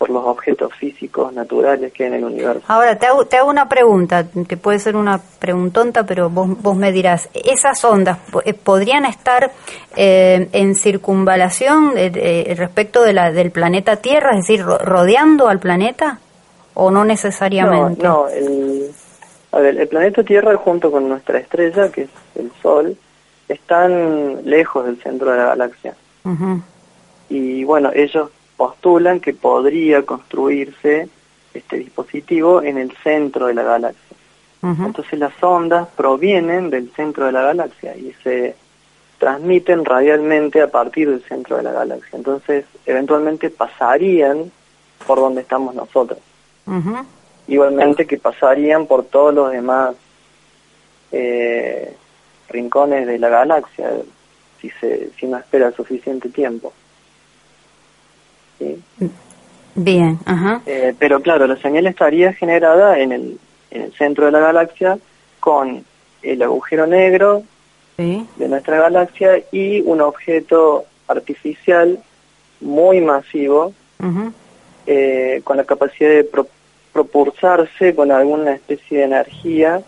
por 0.00 0.08
los 0.08 0.24
objetos 0.24 0.72
físicos 0.76 1.30
naturales 1.34 1.92
que 1.92 2.04
hay 2.04 2.08
en 2.08 2.14
el 2.14 2.24
universo. 2.24 2.62
Ahora, 2.68 2.96
te 2.96 3.04
hago, 3.04 3.26
te 3.26 3.36
hago 3.36 3.50
una 3.50 3.68
pregunta, 3.68 4.24
que 4.48 4.56
puede 4.56 4.78
ser 4.78 4.96
una 4.96 5.20
preguntonta, 5.38 6.06
pero 6.06 6.30
vos, 6.30 6.48
vos 6.62 6.74
me 6.74 6.90
dirás, 6.90 7.28
¿esas 7.34 7.84
ondas 7.84 8.16
eh, 8.46 8.54
podrían 8.54 9.04
estar 9.04 9.52
eh, 9.96 10.48
en 10.52 10.74
circunvalación 10.74 11.92
eh, 11.96 12.54
respecto 12.56 13.02
de 13.02 13.12
la, 13.12 13.30
del 13.30 13.50
planeta 13.50 13.96
Tierra, 13.96 14.30
es 14.30 14.46
decir, 14.46 14.64
rodeando 14.64 15.48
al 15.48 15.58
planeta? 15.58 16.18
¿O 16.72 16.90
no 16.90 17.04
necesariamente? 17.04 18.02
No, 18.02 18.22
no 18.22 18.28
el, 18.30 18.90
a 19.52 19.58
ver, 19.58 19.78
el 19.78 19.86
planeta 19.86 20.22
Tierra 20.22 20.56
junto 20.56 20.90
con 20.90 21.10
nuestra 21.10 21.38
estrella, 21.40 21.92
que 21.92 22.04
es 22.04 22.10
el 22.36 22.50
Sol, 22.62 22.96
están 23.48 24.48
lejos 24.48 24.86
del 24.86 24.96
centro 25.02 25.30
de 25.30 25.36
la 25.36 25.44
galaxia. 25.44 25.94
Y 27.28 27.64
bueno, 27.64 27.90
ellos 27.94 28.30
postulan 28.60 29.20
que 29.20 29.32
podría 29.32 30.02
construirse 30.02 31.08
este 31.54 31.76
dispositivo 31.78 32.62
en 32.62 32.76
el 32.76 32.94
centro 33.02 33.46
de 33.46 33.54
la 33.54 33.62
galaxia. 33.62 34.16
Entonces 34.62 35.18
las 35.18 35.32
ondas 35.42 35.88
provienen 35.96 36.68
del 36.68 36.92
centro 36.92 37.24
de 37.24 37.32
la 37.32 37.40
galaxia 37.40 37.96
y 37.96 38.12
se 38.22 38.54
transmiten 39.16 39.86
radialmente 39.86 40.60
a 40.60 40.70
partir 40.70 41.08
del 41.08 41.22
centro 41.22 41.56
de 41.56 41.62
la 41.62 41.72
galaxia. 41.72 42.10
Entonces, 42.12 42.66
eventualmente 42.84 43.48
pasarían 43.48 44.52
por 45.06 45.20
donde 45.20 45.40
estamos 45.40 45.74
nosotros. 45.74 46.18
Igualmente 47.48 48.06
que 48.06 48.18
pasarían 48.18 48.86
por 48.86 49.04
todos 49.04 49.32
los 49.32 49.52
demás 49.52 49.94
eh, 51.12 51.96
rincones 52.50 53.06
de 53.06 53.18
la 53.18 53.30
galaxia, 53.30 53.90
si, 54.60 54.68
se, 54.68 55.12
si 55.18 55.26
no 55.26 55.38
espera 55.38 55.72
suficiente 55.72 56.28
tiempo. 56.28 56.74
Bien, 59.74 60.18
ajá. 60.24 60.62
Eh, 60.66 60.94
pero 60.98 61.20
claro, 61.20 61.46
la 61.46 61.56
señal 61.56 61.86
estaría 61.86 62.32
generada 62.32 62.98
en 62.98 63.12
el, 63.12 63.38
en 63.70 63.82
el 63.82 63.92
centro 63.94 64.26
de 64.26 64.32
la 64.32 64.40
galaxia 64.40 64.98
con 65.38 65.84
el 66.22 66.42
agujero 66.42 66.86
negro 66.86 67.42
de 67.96 68.48
nuestra 68.48 68.78
galaxia 68.78 69.42
y 69.52 69.82
un 69.82 70.00
objeto 70.00 70.86
artificial 71.06 71.98
muy 72.60 73.00
masivo 73.02 73.74
eh, 74.86 75.42
con 75.44 75.58
la 75.58 75.64
capacidad 75.64 76.08
de 76.08 76.30
propulsarse 76.92 77.94
con 77.94 78.10
alguna 78.10 78.52
especie 78.52 78.98
de 78.98 79.04
energía 79.04 79.82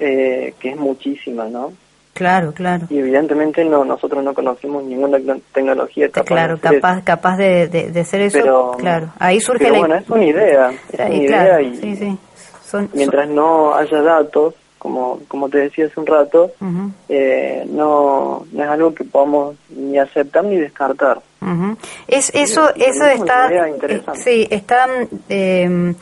eh, 0.00 0.54
que 0.58 0.70
es 0.70 0.76
muchísima, 0.76 1.44
¿no? 1.46 1.72
Claro, 2.16 2.52
claro. 2.52 2.86
Y 2.88 2.98
evidentemente 2.98 3.62
no 3.62 3.84
nosotros 3.84 4.24
no 4.24 4.32
conocemos 4.32 4.82
ninguna 4.84 5.18
tecnología 5.52 6.08
capaz 6.08 6.24
claro, 6.26 6.54
de 6.54 6.60
capaz, 6.62 7.02
capaz 7.04 7.36
de, 7.36 7.68
de, 7.68 8.00
hacer 8.00 8.22
eso. 8.22 8.38
Pero, 8.40 8.72
claro, 8.78 9.12
ahí 9.18 9.38
surge 9.38 9.66
pero 9.66 9.80
bueno, 9.80 9.96
es 9.96 10.08
una 10.08 10.24
idea, 10.24 10.70
es 10.90 10.98
una 10.98 11.14
idea 11.14 11.60
y 11.60 11.76
sí, 11.76 11.96
sí. 11.96 12.18
mientras 12.94 13.28
no 13.28 13.74
haya 13.74 14.00
datos, 14.00 14.54
como 14.78 15.20
como 15.28 15.50
te 15.50 15.58
decía 15.58 15.84
hace 15.84 16.00
un 16.00 16.06
rato, 16.06 16.52
eh, 17.10 17.66
no, 17.68 18.46
no 18.50 18.64
es 18.64 18.70
algo 18.70 18.94
que 18.94 19.04
podamos 19.04 19.56
ni 19.68 19.98
aceptar 19.98 20.42
ni 20.44 20.56
descartar. 20.56 21.20
Es 22.08 22.32
eso, 22.34 22.74
eso 22.74 23.04
está, 23.04 23.48
eh, 23.52 24.02
sí, 24.14 24.48
está 24.50 24.86
eh, 25.28 25.94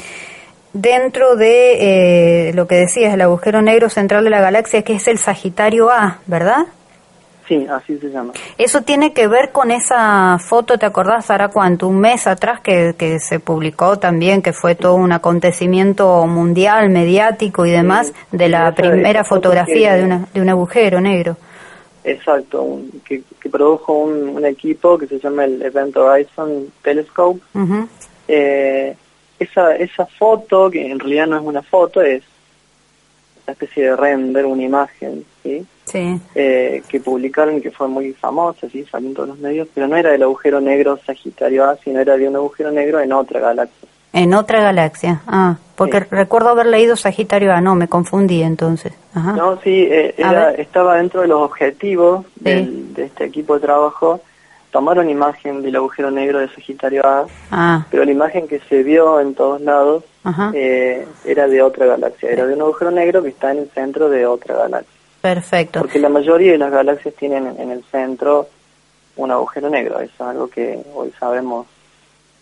dentro 0.74 1.36
de 1.36 2.48
eh, 2.48 2.52
lo 2.52 2.66
que 2.66 2.74
decías, 2.74 3.14
el 3.14 3.22
agujero 3.22 3.62
negro 3.62 3.88
central 3.88 4.24
de 4.24 4.30
la 4.30 4.40
galaxia, 4.40 4.82
que 4.82 4.94
es 4.94 5.08
el 5.08 5.18
Sagitario 5.18 5.88
A, 5.90 6.18
¿verdad? 6.26 6.66
Sí, 7.48 7.66
así 7.70 7.98
se 7.98 8.08
llama. 8.08 8.32
Eso 8.56 8.82
tiene 8.82 9.12
que 9.12 9.28
ver 9.28 9.52
con 9.52 9.70
esa 9.70 10.38
foto, 10.38 10.78
¿te 10.78 10.86
acordás, 10.86 11.26
Sara, 11.26 11.48
cuánto? 11.48 11.88
Un 11.88 12.00
mes 12.00 12.26
atrás 12.26 12.60
que, 12.60 12.94
que 12.98 13.20
se 13.20 13.38
publicó 13.38 13.98
también, 13.98 14.42
que 14.42 14.52
fue 14.52 14.74
todo 14.74 14.94
un 14.94 15.12
acontecimiento 15.12 16.26
mundial, 16.26 16.88
mediático 16.88 17.66
y 17.66 17.70
demás, 17.70 18.12
de 18.32 18.48
la 18.48 18.74
primera 18.74 19.24
fotografía 19.24 19.94
de, 19.94 20.04
una, 20.04 20.26
de 20.32 20.40
un 20.40 20.48
agujero 20.48 21.00
negro. 21.00 21.36
Exacto, 22.02 22.80
que, 23.04 23.22
produjo 23.50 23.92
un, 23.92 24.44
equipo 24.44 24.98
que 24.98 25.06
se 25.06 25.18
llama 25.18 25.44
el 25.44 25.62
Event 25.62 25.96
Horizon 25.96 26.66
Telescope. 26.82 27.40
eh, 28.26 28.96
esa, 29.38 29.74
esa 29.76 30.06
foto, 30.06 30.70
que 30.70 30.90
en 30.90 30.98
realidad 30.98 31.26
no 31.26 31.36
es 31.36 31.42
una 31.42 31.62
foto, 31.62 32.00
es 32.00 32.22
una 33.46 33.52
especie 33.52 33.84
de 33.84 33.96
render, 33.96 34.46
una 34.46 34.62
imagen, 34.62 35.24
¿sí? 35.42 35.66
Sí. 35.86 36.18
Eh, 36.34 36.82
que 36.88 37.00
publicaron 37.00 37.60
que 37.60 37.70
fue 37.70 37.88
muy 37.88 38.12
famosa, 38.14 38.68
¿sí? 38.70 38.84
salió 38.90 39.08
en 39.10 39.14
todos 39.14 39.28
los 39.28 39.38
medios, 39.38 39.68
pero 39.74 39.86
no 39.86 39.96
era 39.96 40.12
del 40.12 40.22
agujero 40.22 40.60
negro 40.60 40.98
Sagitario 41.04 41.64
A, 41.64 41.76
sino 41.76 42.00
era 42.00 42.16
de 42.16 42.26
un 42.26 42.36
agujero 42.36 42.70
negro 42.70 43.00
en 43.00 43.12
otra 43.12 43.40
galaxia. 43.40 43.88
En 44.14 44.32
otra 44.32 44.62
galaxia, 44.62 45.22
ah, 45.26 45.56
porque 45.74 46.00
recuerdo 46.00 46.50
haber 46.50 46.66
leído 46.66 46.96
Sagitario 46.96 47.52
A, 47.52 47.60
no, 47.60 47.74
me 47.74 47.88
confundí 47.88 48.42
entonces. 48.42 48.94
Ajá. 49.12 49.32
No, 49.32 49.60
sí, 49.60 49.88
eh, 49.90 50.14
estaba 50.56 50.96
dentro 50.96 51.20
de 51.20 51.28
los 51.28 51.42
objetivos 51.42 52.24
de 52.36 52.86
este 52.96 53.24
equipo 53.24 53.54
de 53.54 53.60
trabajo 53.60 54.20
tomaron 54.74 55.08
imagen 55.08 55.62
del 55.62 55.76
agujero 55.76 56.10
negro 56.10 56.40
de 56.40 56.48
Sagitario 56.48 57.06
A, 57.06 57.26
ah. 57.52 57.86
pero 57.92 58.04
la 58.04 58.10
imagen 58.10 58.48
que 58.48 58.58
se 58.58 58.82
vio 58.82 59.20
en 59.20 59.32
todos 59.36 59.60
lados 59.60 60.02
eh, 60.52 61.06
era 61.24 61.46
de 61.46 61.62
otra 61.62 61.86
galaxia, 61.86 62.28
era 62.28 62.44
de 62.44 62.54
un 62.54 62.62
agujero 62.62 62.90
negro 62.90 63.22
que 63.22 63.28
está 63.28 63.52
en 63.52 63.58
el 63.58 63.70
centro 63.70 64.08
de 64.10 64.26
otra 64.26 64.56
galaxia. 64.56 64.92
Perfecto. 65.22 65.78
Porque 65.78 66.00
la 66.00 66.08
mayoría 66.08 66.50
de 66.50 66.58
las 66.58 66.72
galaxias 66.72 67.14
tienen 67.14 67.54
en 67.56 67.70
el 67.70 67.84
centro 67.84 68.48
un 69.14 69.30
agujero 69.30 69.70
negro, 69.70 70.00
eso 70.00 70.12
es 70.12 70.20
algo 70.20 70.48
que 70.48 70.82
hoy 70.92 71.12
sabemos. 71.20 71.68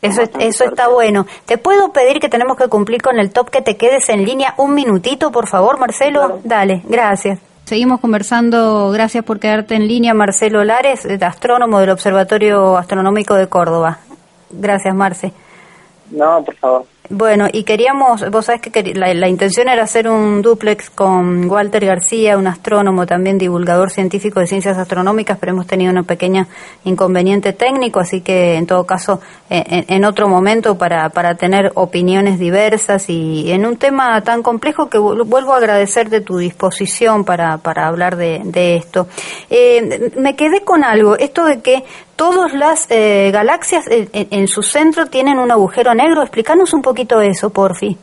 Eso, 0.00 0.22
eso 0.40 0.64
está 0.64 0.88
bueno. 0.88 1.26
¿Te 1.44 1.58
puedo 1.58 1.92
pedir 1.92 2.18
que 2.18 2.30
tenemos 2.30 2.56
que 2.56 2.68
cumplir 2.68 3.02
con 3.02 3.18
el 3.18 3.30
top 3.30 3.50
que 3.50 3.60
te 3.60 3.76
quedes 3.76 4.08
en 4.08 4.24
línea 4.24 4.54
un 4.56 4.72
minutito, 4.72 5.30
por 5.30 5.48
favor, 5.48 5.78
Marcelo? 5.78 6.40
Dale, 6.44 6.82
gracias. 6.86 7.51
Seguimos 7.72 8.00
conversando, 8.00 8.90
gracias 8.90 9.24
por 9.24 9.40
quedarte 9.40 9.74
en 9.74 9.88
línea, 9.88 10.12
Marcelo 10.12 10.62
Lares, 10.62 11.06
astrónomo 11.22 11.80
del 11.80 11.88
Observatorio 11.88 12.76
Astronómico 12.76 13.34
de 13.34 13.48
Córdoba. 13.48 13.96
Gracias, 14.50 14.94
Marce. 14.94 15.32
No, 16.10 16.44
por 16.44 16.54
favor. 16.56 16.91
Bueno, 17.14 17.46
y 17.52 17.64
queríamos, 17.64 18.30
vos 18.30 18.46
sabés 18.46 18.62
que 18.62 18.94
la, 18.94 19.28
intención 19.28 19.68
era 19.68 19.82
hacer 19.82 20.08
un 20.08 20.40
duplex 20.40 20.88
con 20.88 21.44
Walter 21.44 21.84
García, 21.84 22.38
un 22.38 22.46
astrónomo, 22.46 23.04
también 23.04 23.36
divulgador 23.36 23.90
científico 23.90 24.40
de 24.40 24.46
ciencias 24.46 24.78
astronómicas, 24.78 25.36
pero 25.38 25.52
hemos 25.52 25.66
tenido 25.66 25.92
un 25.92 26.04
pequeño 26.04 26.46
inconveniente 26.84 27.52
técnico, 27.52 28.00
así 28.00 28.22
que 28.22 28.54
en 28.54 28.66
todo 28.66 28.86
caso, 28.86 29.20
en, 29.50 30.04
otro 30.06 30.26
momento 30.26 30.78
para, 30.78 31.10
para 31.10 31.34
tener 31.34 31.72
opiniones 31.74 32.38
diversas 32.38 33.10
y 33.10 33.52
en 33.52 33.66
un 33.66 33.76
tema 33.76 34.18
tan 34.22 34.42
complejo 34.42 34.88
que 34.88 34.96
vuelvo 34.96 35.52
a 35.52 35.58
agradecer 35.58 36.08
de 36.08 36.22
tu 36.22 36.38
disposición 36.38 37.26
para, 37.26 37.58
para 37.58 37.88
hablar 37.88 38.16
de, 38.16 38.40
de 38.42 38.76
esto. 38.76 39.06
Eh, 39.50 40.12
me 40.16 40.34
quedé 40.34 40.62
con 40.62 40.82
algo, 40.82 41.18
esto 41.18 41.44
de 41.44 41.60
que 41.60 41.84
todas 42.22 42.54
las 42.54 42.88
eh, 42.88 43.32
galaxias 43.32 43.84
en, 43.90 44.46
su 44.46 44.62
centro 44.62 45.06
tienen 45.06 45.40
un 45.40 45.50
agujero 45.50 45.92
negro. 45.92 46.22
Explícanos 46.22 46.72
un 46.72 46.80
poquito 46.80 47.20
eso, 47.20 47.50
porfi. 47.50 47.98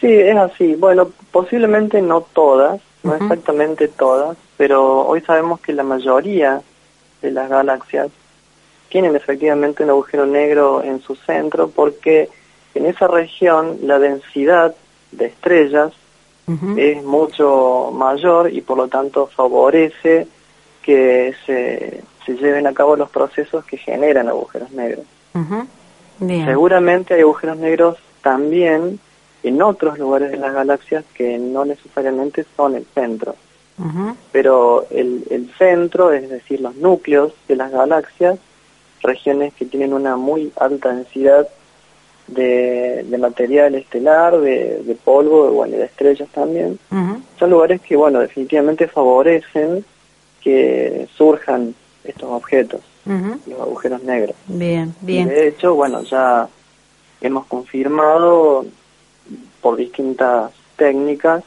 Sí, 0.00 0.10
es 0.10 0.34
así. 0.34 0.76
Bueno, 0.76 1.10
posiblemente 1.30 2.00
no 2.00 2.22
todas, 2.22 2.80
no 3.02 3.14
exactamente 3.14 3.88
todas, 3.88 4.38
pero 4.56 5.06
hoy 5.06 5.20
sabemos 5.20 5.60
que 5.60 5.74
la 5.74 5.82
mayoría 5.82 6.62
de 7.20 7.30
las 7.30 7.50
galaxias 7.50 8.08
tienen 8.88 9.14
efectivamente 9.14 9.84
un 9.84 9.90
agujero 9.90 10.24
negro 10.24 10.82
en 10.82 11.02
su 11.02 11.14
centro 11.14 11.68
porque 11.68 12.30
en 12.74 12.86
esa 12.86 13.08
región 13.08 13.76
la 13.82 13.98
densidad 13.98 14.74
de 15.10 15.26
estrellas 15.26 15.92
es 16.76 17.02
mucho 17.04 17.90
mayor 17.92 18.50
y 18.50 18.62
por 18.62 18.78
lo 18.78 18.88
tanto 18.88 19.26
favorece 19.26 20.26
que 20.82 21.34
se 21.46 22.02
se 22.26 22.34
lleven 22.34 22.66
a 22.66 22.72
cabo 22.72 22.96
los 22.96 23.10
procesos 23.10 23.64
que 23.64 23.76
generan 23.76 24.28
agujeros 24.28 24.70
negros. 24.72 25.06
Seguramente 26.18 27.14
hay 27.14 27.20
agujeros 27.20 27.56
negros 27.56 27.98
también 28.22 29.00
en 29.42 29.62
otros 29.62 29.98
lugares 29.98 30.30
de 30.30 30.36
las 30.36 30.54
galaxias 30.54 31.04
que 31.14 31.38
no 31.38 31.64
necesariamente 31.64 32.44
son 32.56 32.76
el 32.76 32.86
centro. 32.94 33.34
Pero 34.30 34.86
el, 34.90 35.24
el 35.30 35.50
centro, 35.58 36.12
es 36.12 36.28
decir, 36.30 36.60
los 36.60 36.76
núcleos 36.76 37.32
de 37.48 37.56
las 37.56 37.72
galaxias, 37.72 38.38
regiones 39.02 39.52
que 39.54 39.64
tienen 39.64 39.92
una 39.92 40.16
muy 40.16 40.52
alta 40.60 40.94
densidad 40.94 41.48
de, 42.28 43.04
de 43.08 43.18
material 43.18 43.74
estelar, 43.74 44.38
de, 44.38 44.82
de 44.84 44.94
polvo, 44.94 45.50
bueno, 45.50 45.76
de 45.76 45.86
estrellas 45.86 46.28
también, 46.32 46.78
son 47.38 47.50
lugares 47.50 47.80
que, 47.80 47.96
bueno, 47.96 48.20
definitivamente 48.20 48.86
favorecen 48.86 49.84
que 50.40 51.08
surjan 51.16 51.74
estos 52.04 52.30
objetos, 52.30 52.80
los 53.04 53.60
agujeros 53.60 54.02
negros. 54.02 54.36
Bien, 54.46 54.94
bien. 55.00 55.28
de 55.28 55.48
hecho, 55.48 55.74
bueno, 55.74 56.02
ya 56.02 56.48
hemos 57.20 57.46
confirmado 57.46 58.66
por 59.60 59.76
distintas 59.76 60.52
técnicas 60.76 61.44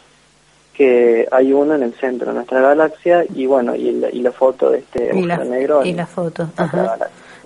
que 0.73 1.27
hay 1.31 1.53
uno 1.53 1.75
en 1.75 1.83
el 1.83 1.93
centro 1.93 2.27
de 2.27 2.35
nuestra 2.35 2.59
galaxia 2.59 3.23
y 3.33 3.45
bueno, 3.45 3.75
y 3.75 3.91
la, 3.91 4.09
y 4.09 4.21
la 4.21 4.31
foto 4.31 4.71
de 4.71 4.79
este 4.79 5.11
agujero 5.11 5.45
negro. 5.45 5.85
Y 5.85 5.93
la 5.93 6.05
foto, 6.05 6.49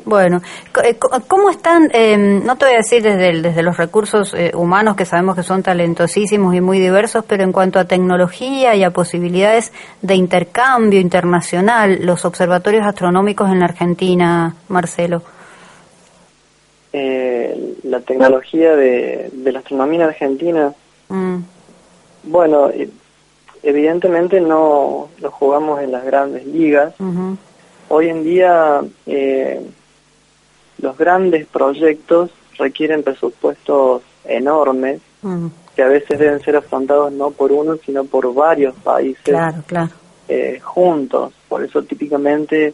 Bueno, 0.10 0.42
eh, 0.84 0.98
¿cómo 1.28 1.52
están, 1.52 1.88
em, 1.94 2.44
no 2.44 2.58
te 2.58 2.66
voy 2.66 2.74
a 2.74 2.78
decir 2.78 3.04
desde, 3.04 3.44
desde 3.44 3.62
los 3.62 3.78
recursos 3.78 4.34
eh, 4.34 4.52
humanos 4.56 4.96
que 4.96 5.06
sabemos 5.06 5.36
que 5.36 5.44
son 5.44 5.62
talentosísimos 5.62 6.56
y 6.56 6.62
muy 6.62 6.80
diversos, 6.80 7.24
pero 7.28 7.44
en 7.44 7.52
cuanto 7.52 7.78
a 7.78 7.86
tecnología 7.86 8.74
y 8.74 8.84
a 8.84 8.90
posibilidades 8.90 9.72
de 10.02 10.16
intercambio 10.16 11.00
internacional, 11.00 12.00
los 12.02 12.26
observatorios 12.26 12.88
astronómicos 12.88 13.52
en 13.52 13.60
la 13.60 13.66
Argentina, 13.66 14.56
Marcelo? 14.68 15.22
Eh, 16.92 17.76
la 17.84 18.00
tecnología 18.00 18.76
de, 18.76 19.30
la 19.44 19.60
astronomía 19.60 19.98
en 19.98 20.08
Argentina, 20.08 20.74
mm. 21.10 21.38
bueno, 22.24 22.72
evidentemente 23.62 24.42
no 24.42 25.10
lo 25.20 25.30
jugamos 25.30 25.84
en 25.84 25.92
las 25.92 26.04
grandes 26.04 26.48
ligas. 26.48 26.96
Hoy 27.92 28.10
en 28.10 28.24
día 28.24 28.82
eh, 29.08 29.62
los 30.82 30.98
grandes 30.98 31.46
proyectos 31.48 32.32
requieren 32.58 33.04
presupuestos 33.04 34.02
enormes 34.26 35.02
que 35.76 35.82
a 35.82 35.88
veces 35.88 36.20
deben 36.20 36.42
ser 36.42 36.56
afrontados 36.56 37.12
no 37.12 37.32
por 37.32 37.52
uno 37.52 37.78
sino 37.78 38.06
por 38.06 38.34
varios 38.34 38.76
países 38.76 39.36
eh, 40.28 40.60
juntos. 40.62 41.34
Por 41.48 41.64
eso 41.64 41.84
típicamente 41.84 42.74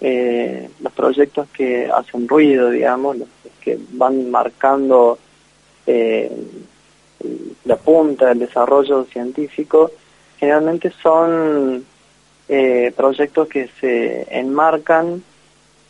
eh, 0.00 0.68
los 0.80 0.92
proyectos 0.92 1.48
que 1.48 1.90
hacen 1.90 2.26
ruido, 2.26 2.70
digamos, 2.70 3.18
los 3.18 3.28
que 3.60 3.78
van 3.92 4.30
marcando 4.30 5.18
la 7.64 7.76
punta 7.76 8.28
del 8.28 8.40
desarrollo 8.40 9.04
científico, 9.04 9.90
generalmente 10.38 10.92
son 11.02 11.84
eh, 12.48 12.92
proyectos 12.96 13.48
que 13.48 13.68
se 13.80 14.26
enmarcan, 14.30 15.22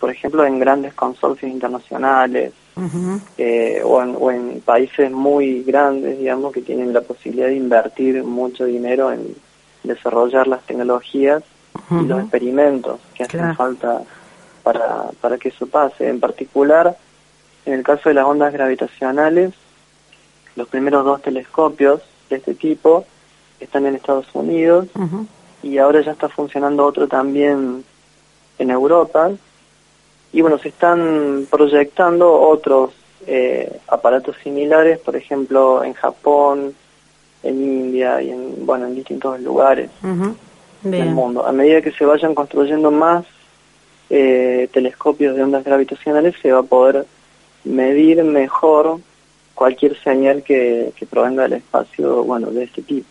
por 0.03 0.11
ejemplo, 0.11 0.45
en 0.45 0.59
grandes 0.59 0.95
consorcios 0.95 1.49
internacionales 1.49 2.53
eh, 3.39 3.81
o, 3.85 4.33
en, 4.33 4.61
países 4.63 5.13
muy 5.13 5.63
grandes, 5.63 6.19
digamos, 6.19 6.53
que 6.53 6.61
tienen 6.61 6.93
la 6.93 7.03
posibilidad 7.03 7.47
de 7.47 7.55
invertir 7.55 8.25
mucho 8.25 8.65
dinero 8.65 9.13
en 9.13 9.33
desarrollar 9.85 10.49
las 10.49 10.63
tecnologías 10.63 11.45
y 11.89 12.05
los 12.05 12.19
experimentos 12.19 12.99
que 13.15 13.23
hacen 13.23 13.55
falta 13.55 14.03
para, 14.65 15.05
para 15.21 15.39
que 15.39 15.51
eso 15.51 15.69
pase. 15.69 16.09
En 16.09 16.19
particular, 16.19 16.97
en 17.65 17.75
el 17.75 17.85
caso 17.85 18.09
de 18.09 18.17
las 18.17 18.25
ondas 18.25 18.53
gravitacionales, 18.53 19.53
los 20.57 20.67
primeros 20.67 21.05
dos 21.05 21.23
telescopios 21.23 22.03
de 22.29 22.39
este 22.39 22.55
tipo 22.55 23.05
están 23.61 23.87
en 23.87 23.95
Estados 23.95 24.27
Unidos 24.35 24.89
y 25.63 25.79
ahora 25.79 26.01
ya 26.01 26.11
está 26.11 26.29
funcionando 26.29 26.85
otro 26.85 27.07
también 27.07 27.85
en 28.59 28.71
Europa. 28.71 29.31
Y 30.33 30.41
bueno, 30.41 30.59
se 30.59 30.69
están 30.69 31.47
proyectando 31.51 32.33
otros 32.41 32.93
eh, 33.27 33.81
aparatos 33.89 34.37
similares, 34.43 34.99
por 34.99 35.17
ejemplo, 35.17 35.85
en 35.85 35.93
Japón, 35.95 36.75
en 37.43 37.63
India 37.63 38.23
y 38.23 38.31
en, 38.31 38.65
bueno, 38.65 38.87
en 38.87 38.95
distintos 38.95 39.41
lugares 39.41 39.91
del 40.83 41.11
mundo. 41.11 41.47
A 41.47 41.53
medida 41.53 41.83
que 41.83 41.93
se 41.93 42.05
vayan 42.05 42.35
construyendo 42.35 42.91
más 42.91 43.25
eh, 44.11 44.69
telescopios 44.73 45.37
de 45.37 45.43
ondas 45.43 45.65
gravitacionales, 45.65 46.35
se 46.41 46.53
va 46.53 46.61
a 46.61 46.65
poder 46.65 47.07
medir 47.65 48.23
mejor 48.25 48.99
cualquier 49.55 50.01
señal 50.03 50.43
que, 50.43 50.93
que 50.97 51.07
provenga 51.07 51.45
del 51.45 51.55
espacio, 51.55 52.25
bueno, 52.25 52.51
de 52.51 52.65
este 52.65 52.83
tipo. 52.83 53.07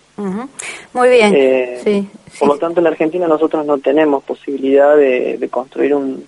Muy 0.93 1.10
bien. 1.10 1.34
Eh, 1.36 2.05
por 2.39 2.49
lo 2.49 2.57
tanto, 2.57 2.79
en 2.79 2.88
Argentina 2.88 3.27
nosotros 3.27 3.65
no 3.65 3.77
tenemos 3.79 4.23
posibilidad 4.23 4.95
de, 4.95 5.47
construir 5.49 5.95
un, 5.95 6.25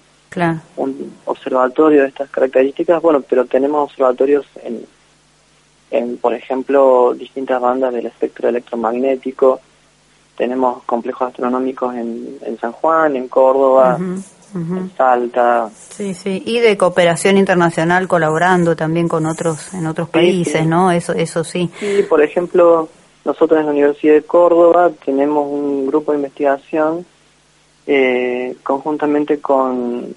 un 0.78 1.14
observatorio 1.26 2.02
de 2.02 2.08
estas 2.08 2.30
características, 2.30 3.02
bueno, 3.02 3.22
pero 3.22 3.46
tenemos 3.46 3.92
observatorios 3.92 4.46
en, 4.64 4.86
en, 5.92 6.18
por 6.18 6.34
ejemplo, 6.34 7.14
distintas 7.14 7.62
bandas 7.62 7.94
del 7.94 8.06
espectro 8.06 8.50
electromagnético. 8.50 9.60
Tenemos 10.38 10.84
complejos 10.84 11.30
astronómicos 11.30 11.94
en, 11.96 12.38
en 12.42 12.58
San 12.60 12.72
Juan, 12.72 13.16
en 13.16 13.28
Córdoba, 13.28 13.98
en 14.00 14.92
Salta. 14.98 15.70
Sí, 15.90 16.14
sí, 16.14 16.42
y 16.46 16.60
de 16.60 16.78
cooperación 16.78 17.38
internacional 17.38 18.08
colaborando 18.08 18.76
también 18.76 19.08
con 19.08 19.26
otros 19.26 19.74
en 19.74 19.86
otros 19.86 20.10
países, 20.10 20.66
¿no? 20.66 20.92
Eso 20.92 21.14
eso 21.14 21.44
sí. 21.44 21.70
Sí, 21.80 22.04
por 22.10 22.22
ejemplo, 22.24 22.90
nosotros 23.26 23.60
en 23.60 23.68
la 23.68 23.72
Universidad 23.72 24.16
de 24.16 24.24
Córdoba 24.24 24.92
tenemos 25.06 25.48
un 25.48 25.88
grupo 25.88 26.12
de 26.12 26.18
investigación 26.18 27.06
eh, 27.88 28.56
conjuntamente 28.64 29.40
con 29.40 30.14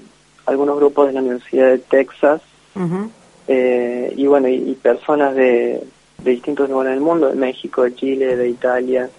algunos 0.46 0.76
grupos 0.76 1.08
de 1.08 1.12
la 1.12 1.20
Universidad 1.20 1.70
de 1.70 1.78
Texas 1.78 2.40
eh, 3.48 4.12
y 4.16 4.26
bueno, 4.26 4.48
y, 4.48 4.74
personas 4.74 5.34
de, 5.34 5.82
distintos 6.18 6.68
lugares 6.68 6.92
del 6.92 7.00
mundo, 7.00 7.28
de 7.28 7.34
México, 7.34 7.82
de 7.82 7.94
Chile, 7.94 8.36
de 8.36 8.48
Italia. 8.48 9.10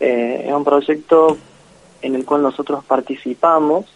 Eh, 0.00 0.44
es 0.46 0.52
un 0.52 0.64
proyecto 0.64 1.36
en 2.02 2.14
el 2.14 2.24
cual 2.24 2.42
nosotros 2.42 2.84
participamos 2.84 3.86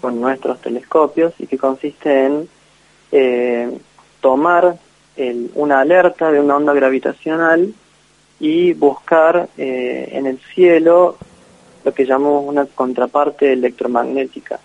con 0.00 0.20
nuestros 0.20 0.60
telescopios 0.60 1.32
y 1.38 1.46
que 1.46 1.56
consiste 1.56 2.26
en 2.26 3.80
tomar 4.20 4.76
una 5.54 5.80
alerta 5.80 6.30
de 6.30 6.40
una 6.40 6.56
onda 6.56 6.72
gravitacional 6.72 7.74
y 8.42 8.72
buscar 8.72 9.48
eh, 9.56 10.08
en 10.10 10.26
el 10.26 10.40
cielo 10.52 11.16
lo 11.84 11.92
que 11.92 12.06
llamamos 12.06 12.44
una 12.46 12.66
contraparte 12.66 13.52
electromagnética, 13.52 14.60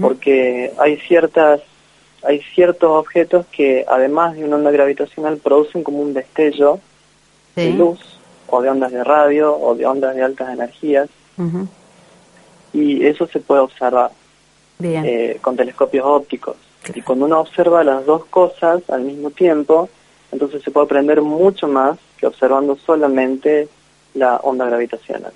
porque 0.00 0.72
hay 0.78 0.96
ciertas 0.98 1.60
hay 2.24 2.40
ciertos 2.54 2.88
objetos 2.88 3.46
que 3.46 3.84
además 3.88 4.36
de 4.36 4.44
una 4.44 4.54
onda 4.54 4.70
gravitacional 4.70 5.38
producen 5.38 5.82
como 5.82 5.98
un 5.98 6.14
destello 6.14 6.78
de 7.56 7.70
luz 7.70 7.98
o 8.46 8.62
de 8.62 8.70
ondas 8.70 8.92
de 8.92 9.02
radio 9.02 9.56
o 9.56 9.74
de 9.74 9.86
ondas 9.86 10.14
de 10.14 10.22
altas 10.22 10.52
energías. 10.52 11.08
Y 12.72 13.04
eso 13.04 13.26
se 13.26 13.40
puede 13.40 13.62
observar 13.62 14.12
eh, 14.80 15.38
con 15.40 15.56
telescopios 15.56 16.06
ópticos. 16.06 16.56
Y 16.94 17.02
cuando 17.02 17.26
uno 17.26 17.40
observa 17.40 17.82
las 17.82 18.06
dos 18.06 18.24
cosas 18.26 18.88
al 18.88 19.02
mismo 19.02 19.30
tiempo 19.30 19.88
entonces 20.30 20.62
se 20.62 20.70
puede 20.70 20.86
aprender 20.86 21.20
mucho 21.22 21.68
más 21.68 21.98
observando 22.26 22.76
solamente 22.76 23.68
la 24.14 24.36
onda 24.36 24.66
gravitacional. 24.66 25.32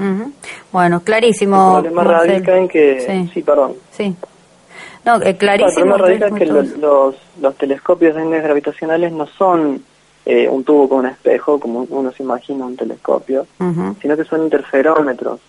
Bueno, 0.73 1.01
clarísimo. 1.01 1.79
El 1.79 1.93
problema 1.93 2.05
radica 2.05 2.57
en 2.57 2.69
que... 2.69 3.29
Sí, 3.33 3.43
perdón. 3.43 3.75
Sí. 3.91 4.15
No, 5.05 5.23
eh, 5.23 5.37
clarísimo. 5.37 5.69
el 5.69 5.75
problema 5.75 5.97
radica 5.99 6.29
en 6.29 6.35
que 6.35 6.47
los, 6.47 7.17
los, 7.41 7.57
telescopios 7.57 8.15
de 8.15 8.23
ondas 8.23 8.43
gravitacionales 8.43 9.13
no 9.13 9.27
son 9.27 9.83
eh, 10.25 10.49
un 10.49 10.65
tubo 10.65 10.89
con 10.89 10.99
un 11.01 11.07
espejo, 11.07 11.61
como 11.61 11.87
uno 11.89 12.13
se 12.13 12.23
imagina 12.23 12.67
un 12.67 12.77
telescopio, 12.77 13.47
sino 14.01 14.17
que 14.17 14.25
son 14.25 14.43
interferómetros. 14.43 15.41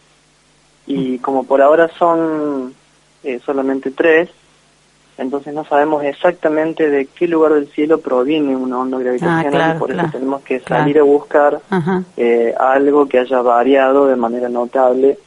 Y 0.86 1.18
como 1.20 1.44
por 1.44 1.62
ahora 1.62 1.90
son 1.98 2.74
eh, 3.24 3.40
solamente 3.46 3.92
tres, 3.92 4.30
entonces 5.18 5.54
no 5.54 5.66
sabemos 5.66 6.04
exactamente 6.04 6.90
de 6.90 7.08
qué 7.08 7.28
lugar 7.28 7.54
del 7.54 7.68
cielo 7.68 8.00
proviene 8.00 8.56
una 8.56 8.80
onda 8.80 9.00
gravitacional 9.00 9.62
ah, 9.62 9.74
y 9.76 9.80
por 9.80 9.92
eso 9.92 10.04
tenemos 10.12 10.42
que 10.44 10.60
salir 10.60 11.00
a 11.00 11.04
buscar 11.04 11.60
eh, 12.16 12.54
algo 12.58 13.08
que 13.08 13.20
haya 13.20 13.42
variado 13.42 14.08
de 14.08 14.16
manera 14.16 14.50
notable 14.50 15.18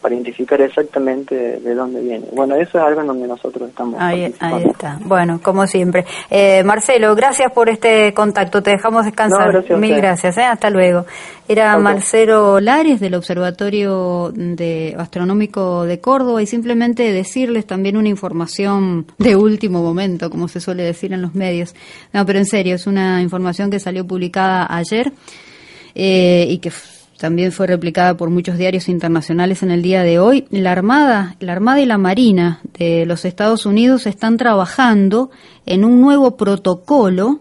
para 0.00 0.14
identificar 0.14 0.60
exactamente 0.60 1.60
de, 1.60 1.74
dónde 1.74 2.00
viene. 2.00 2.26
Bueno, 2.32 2.56
eso 2.56 2.78
es 2.78 2.84
algo 2.84 3.00
en 3.02 3.06
donde 3.06 3.28
nosotros 3.28 3.68
estamos. 3.68 4.00
Ahí, 4.00 4.34
ahí 4.40 4.64
está. 4.64 4.98
Bueno, 5.04 5.40
como 5.42 5.66
siempre. 5.66 6.04
Eh, 6.30 6.62
Marcelo, 6.64 7.14
gracias 7.14 7.52
por 7.52 7.68
este 7.68 8.12
contacto. 8.14 8.62
Te 8.62 8.70
dejamos 8.70 9.04
descansar. 9.04 9.64
Mil 9.78 9.96
gracias. 9.96 10.38
¿eh? 10.38 10.44
Hasta 10.44 10.70
luego. 10.70 11.04
Era 11.48 11.78
Marcelo 11.78 12.58
Lares 12.58 12.98
del 12.98 13.14
Observatorio 13.14 14.32
de 14.34 14.96
Astronómico 14.98 15.84
de 15.84 16.00
Córdoba 16.00 16.42
y 16.42 16.46
simplemente 16.46 17.12
decirles 17.12 17.66
también 17.66 17.96
una 17.96 18.08
información 18.08 19.06
de 19.18 19.35
último 19.40 19.82
momento, 19.82 20.30
como 20.30 20.48
se 20.48 20.60
suele 20.60 20.82
decir 20.82 21.12
en 21.12 21.22
los 21.22 21.34
medios. 21.34 21.74
No, 22.12 22.24
pero 22.26 22.38
en 22.38 22.46
serio, 22.46 22.74
es 22.74 22.86
una 22.86 23.22
información 23.22 23.70
que 23.70 23.80
salió 23.80 24.06
publicada 24.06 24.66
ayer 24.68 25.12
eh, 25.94 26.46
y 26.50 26.58
que 26.58 26.72
también 27.18 27.52
fue 27.52 27.66
replicada 27.66 28.16
por 28.16 28.30
muchos 28.30 28.58
diarios 28.58 28.88
internacionales 28.88 29.62
en 29.62 29.70
el 29.70 29.82
día 29.82 30.02
de 30.02 30.18
hoy. 30.18 30.46
La 30.50 30.72
Armada, 30.72 31.36
la 31.40 31.52
Armada 31.52 31.80
y 31.80 31.86
la 31.86 31.98
Marina 31.98 32.60
de 32.78 33.06
los 33.06 33.24
Estados 33.24 33.64
Unidos 33.64 34.06
están 34.06 34.36
trabajando 34.36 35.30
en 35.64 35.84
un 35.84 36.00
nuevo 36.00 36.36
protocolo 36.36 37.40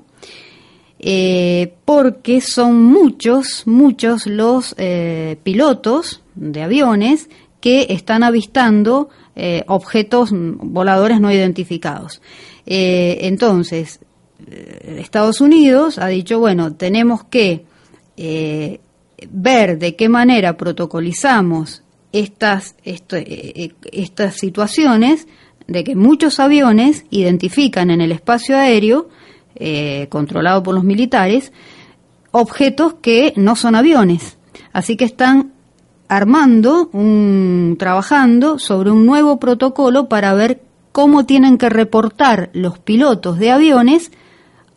eh, 1.00 1.74
porque 1.84 2.40
son 2.42 2.84
muchos, 2.84 3.68
muchos 3.68 4.26
los 4.28 4.74
eh, 4.78 5.38
pilotos 5.44 6.22
de 6.36 6.64
aviones 6.64 7.30
que 7.66 7.88
están 7.90 8.22
avistando 8.22 9.10
eh, 9.36 9.64
objetos 9.66 10.30
voladores 10.32 11.20
no 11.20 11.32
identificados. 11.32 12.22
entonces, 12.68 14.00
Estados 14.86 15.42
Unidos 15.42 15.98
ha 15.98 16.06
dicho, 16.08 16.38
bueno, 16.38 16.76
tenemos 16.76 17.24
que 17.24 17.66
ver 19.32 19.80
de 19.80 19.96
qué 19.96 20.10
manera 20.10 20.58
protocolizamos 20.58 21.82
estas, 22.12 22.76
estas 22.84 24.36
situaciones 24.36 25.28
de 25.66 25.84
que 25.84 25.96
muchos 25.96 26.40
aviones 26.40 27.06
identifican 27.10 27.90
en 27.90 28.02
el 28.02 28.12
espacio 28.12 28.56
aéreo, 28.56 29.10
eh, 29.56 30.08
controlado 30.10 30.62
por 30.62 30.76
los 30.76 30.84
militares, 30.84 31.52
objetos 32.32 32.96
que 32.96 33.34
no 33.36 33.56
son 33.56 33.76
aviones. 33.76 34.38
Así 34.74 34.98
que 34.98 35.06
están 35.06 35.54
armando, 36.08 36.90
un, 36.94 37.76
trabajando 37.80 38.60
sobre 38.60 38.92
un 38.92 39.06
nuevo 39.06 39.40
protocolo 39.40 40.08
para 40.08 40.34
ver 40.34 40.62
cómo 40.92 41.26
tienen 41.26 41.58
que 41.58 41.70
reportar 41.70 42.50
los 42.54 42.80
pilotos 42.80 43.40
de 43.40 43.52
aviones 43.52 44.12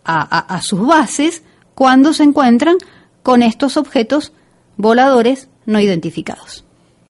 a 0.04 0.60
sus 0.62 0.86
bases 0.86 1.42
cuando 1.74 2.14
se 2.14 2.22
encuentran 2.22 2.76
con 3.22 3.42
estos 3.42 3.76
objetos 3.76 4.32
voladores 4.78 5.50
no 5.66 5.80
identificados. 5.80 6.64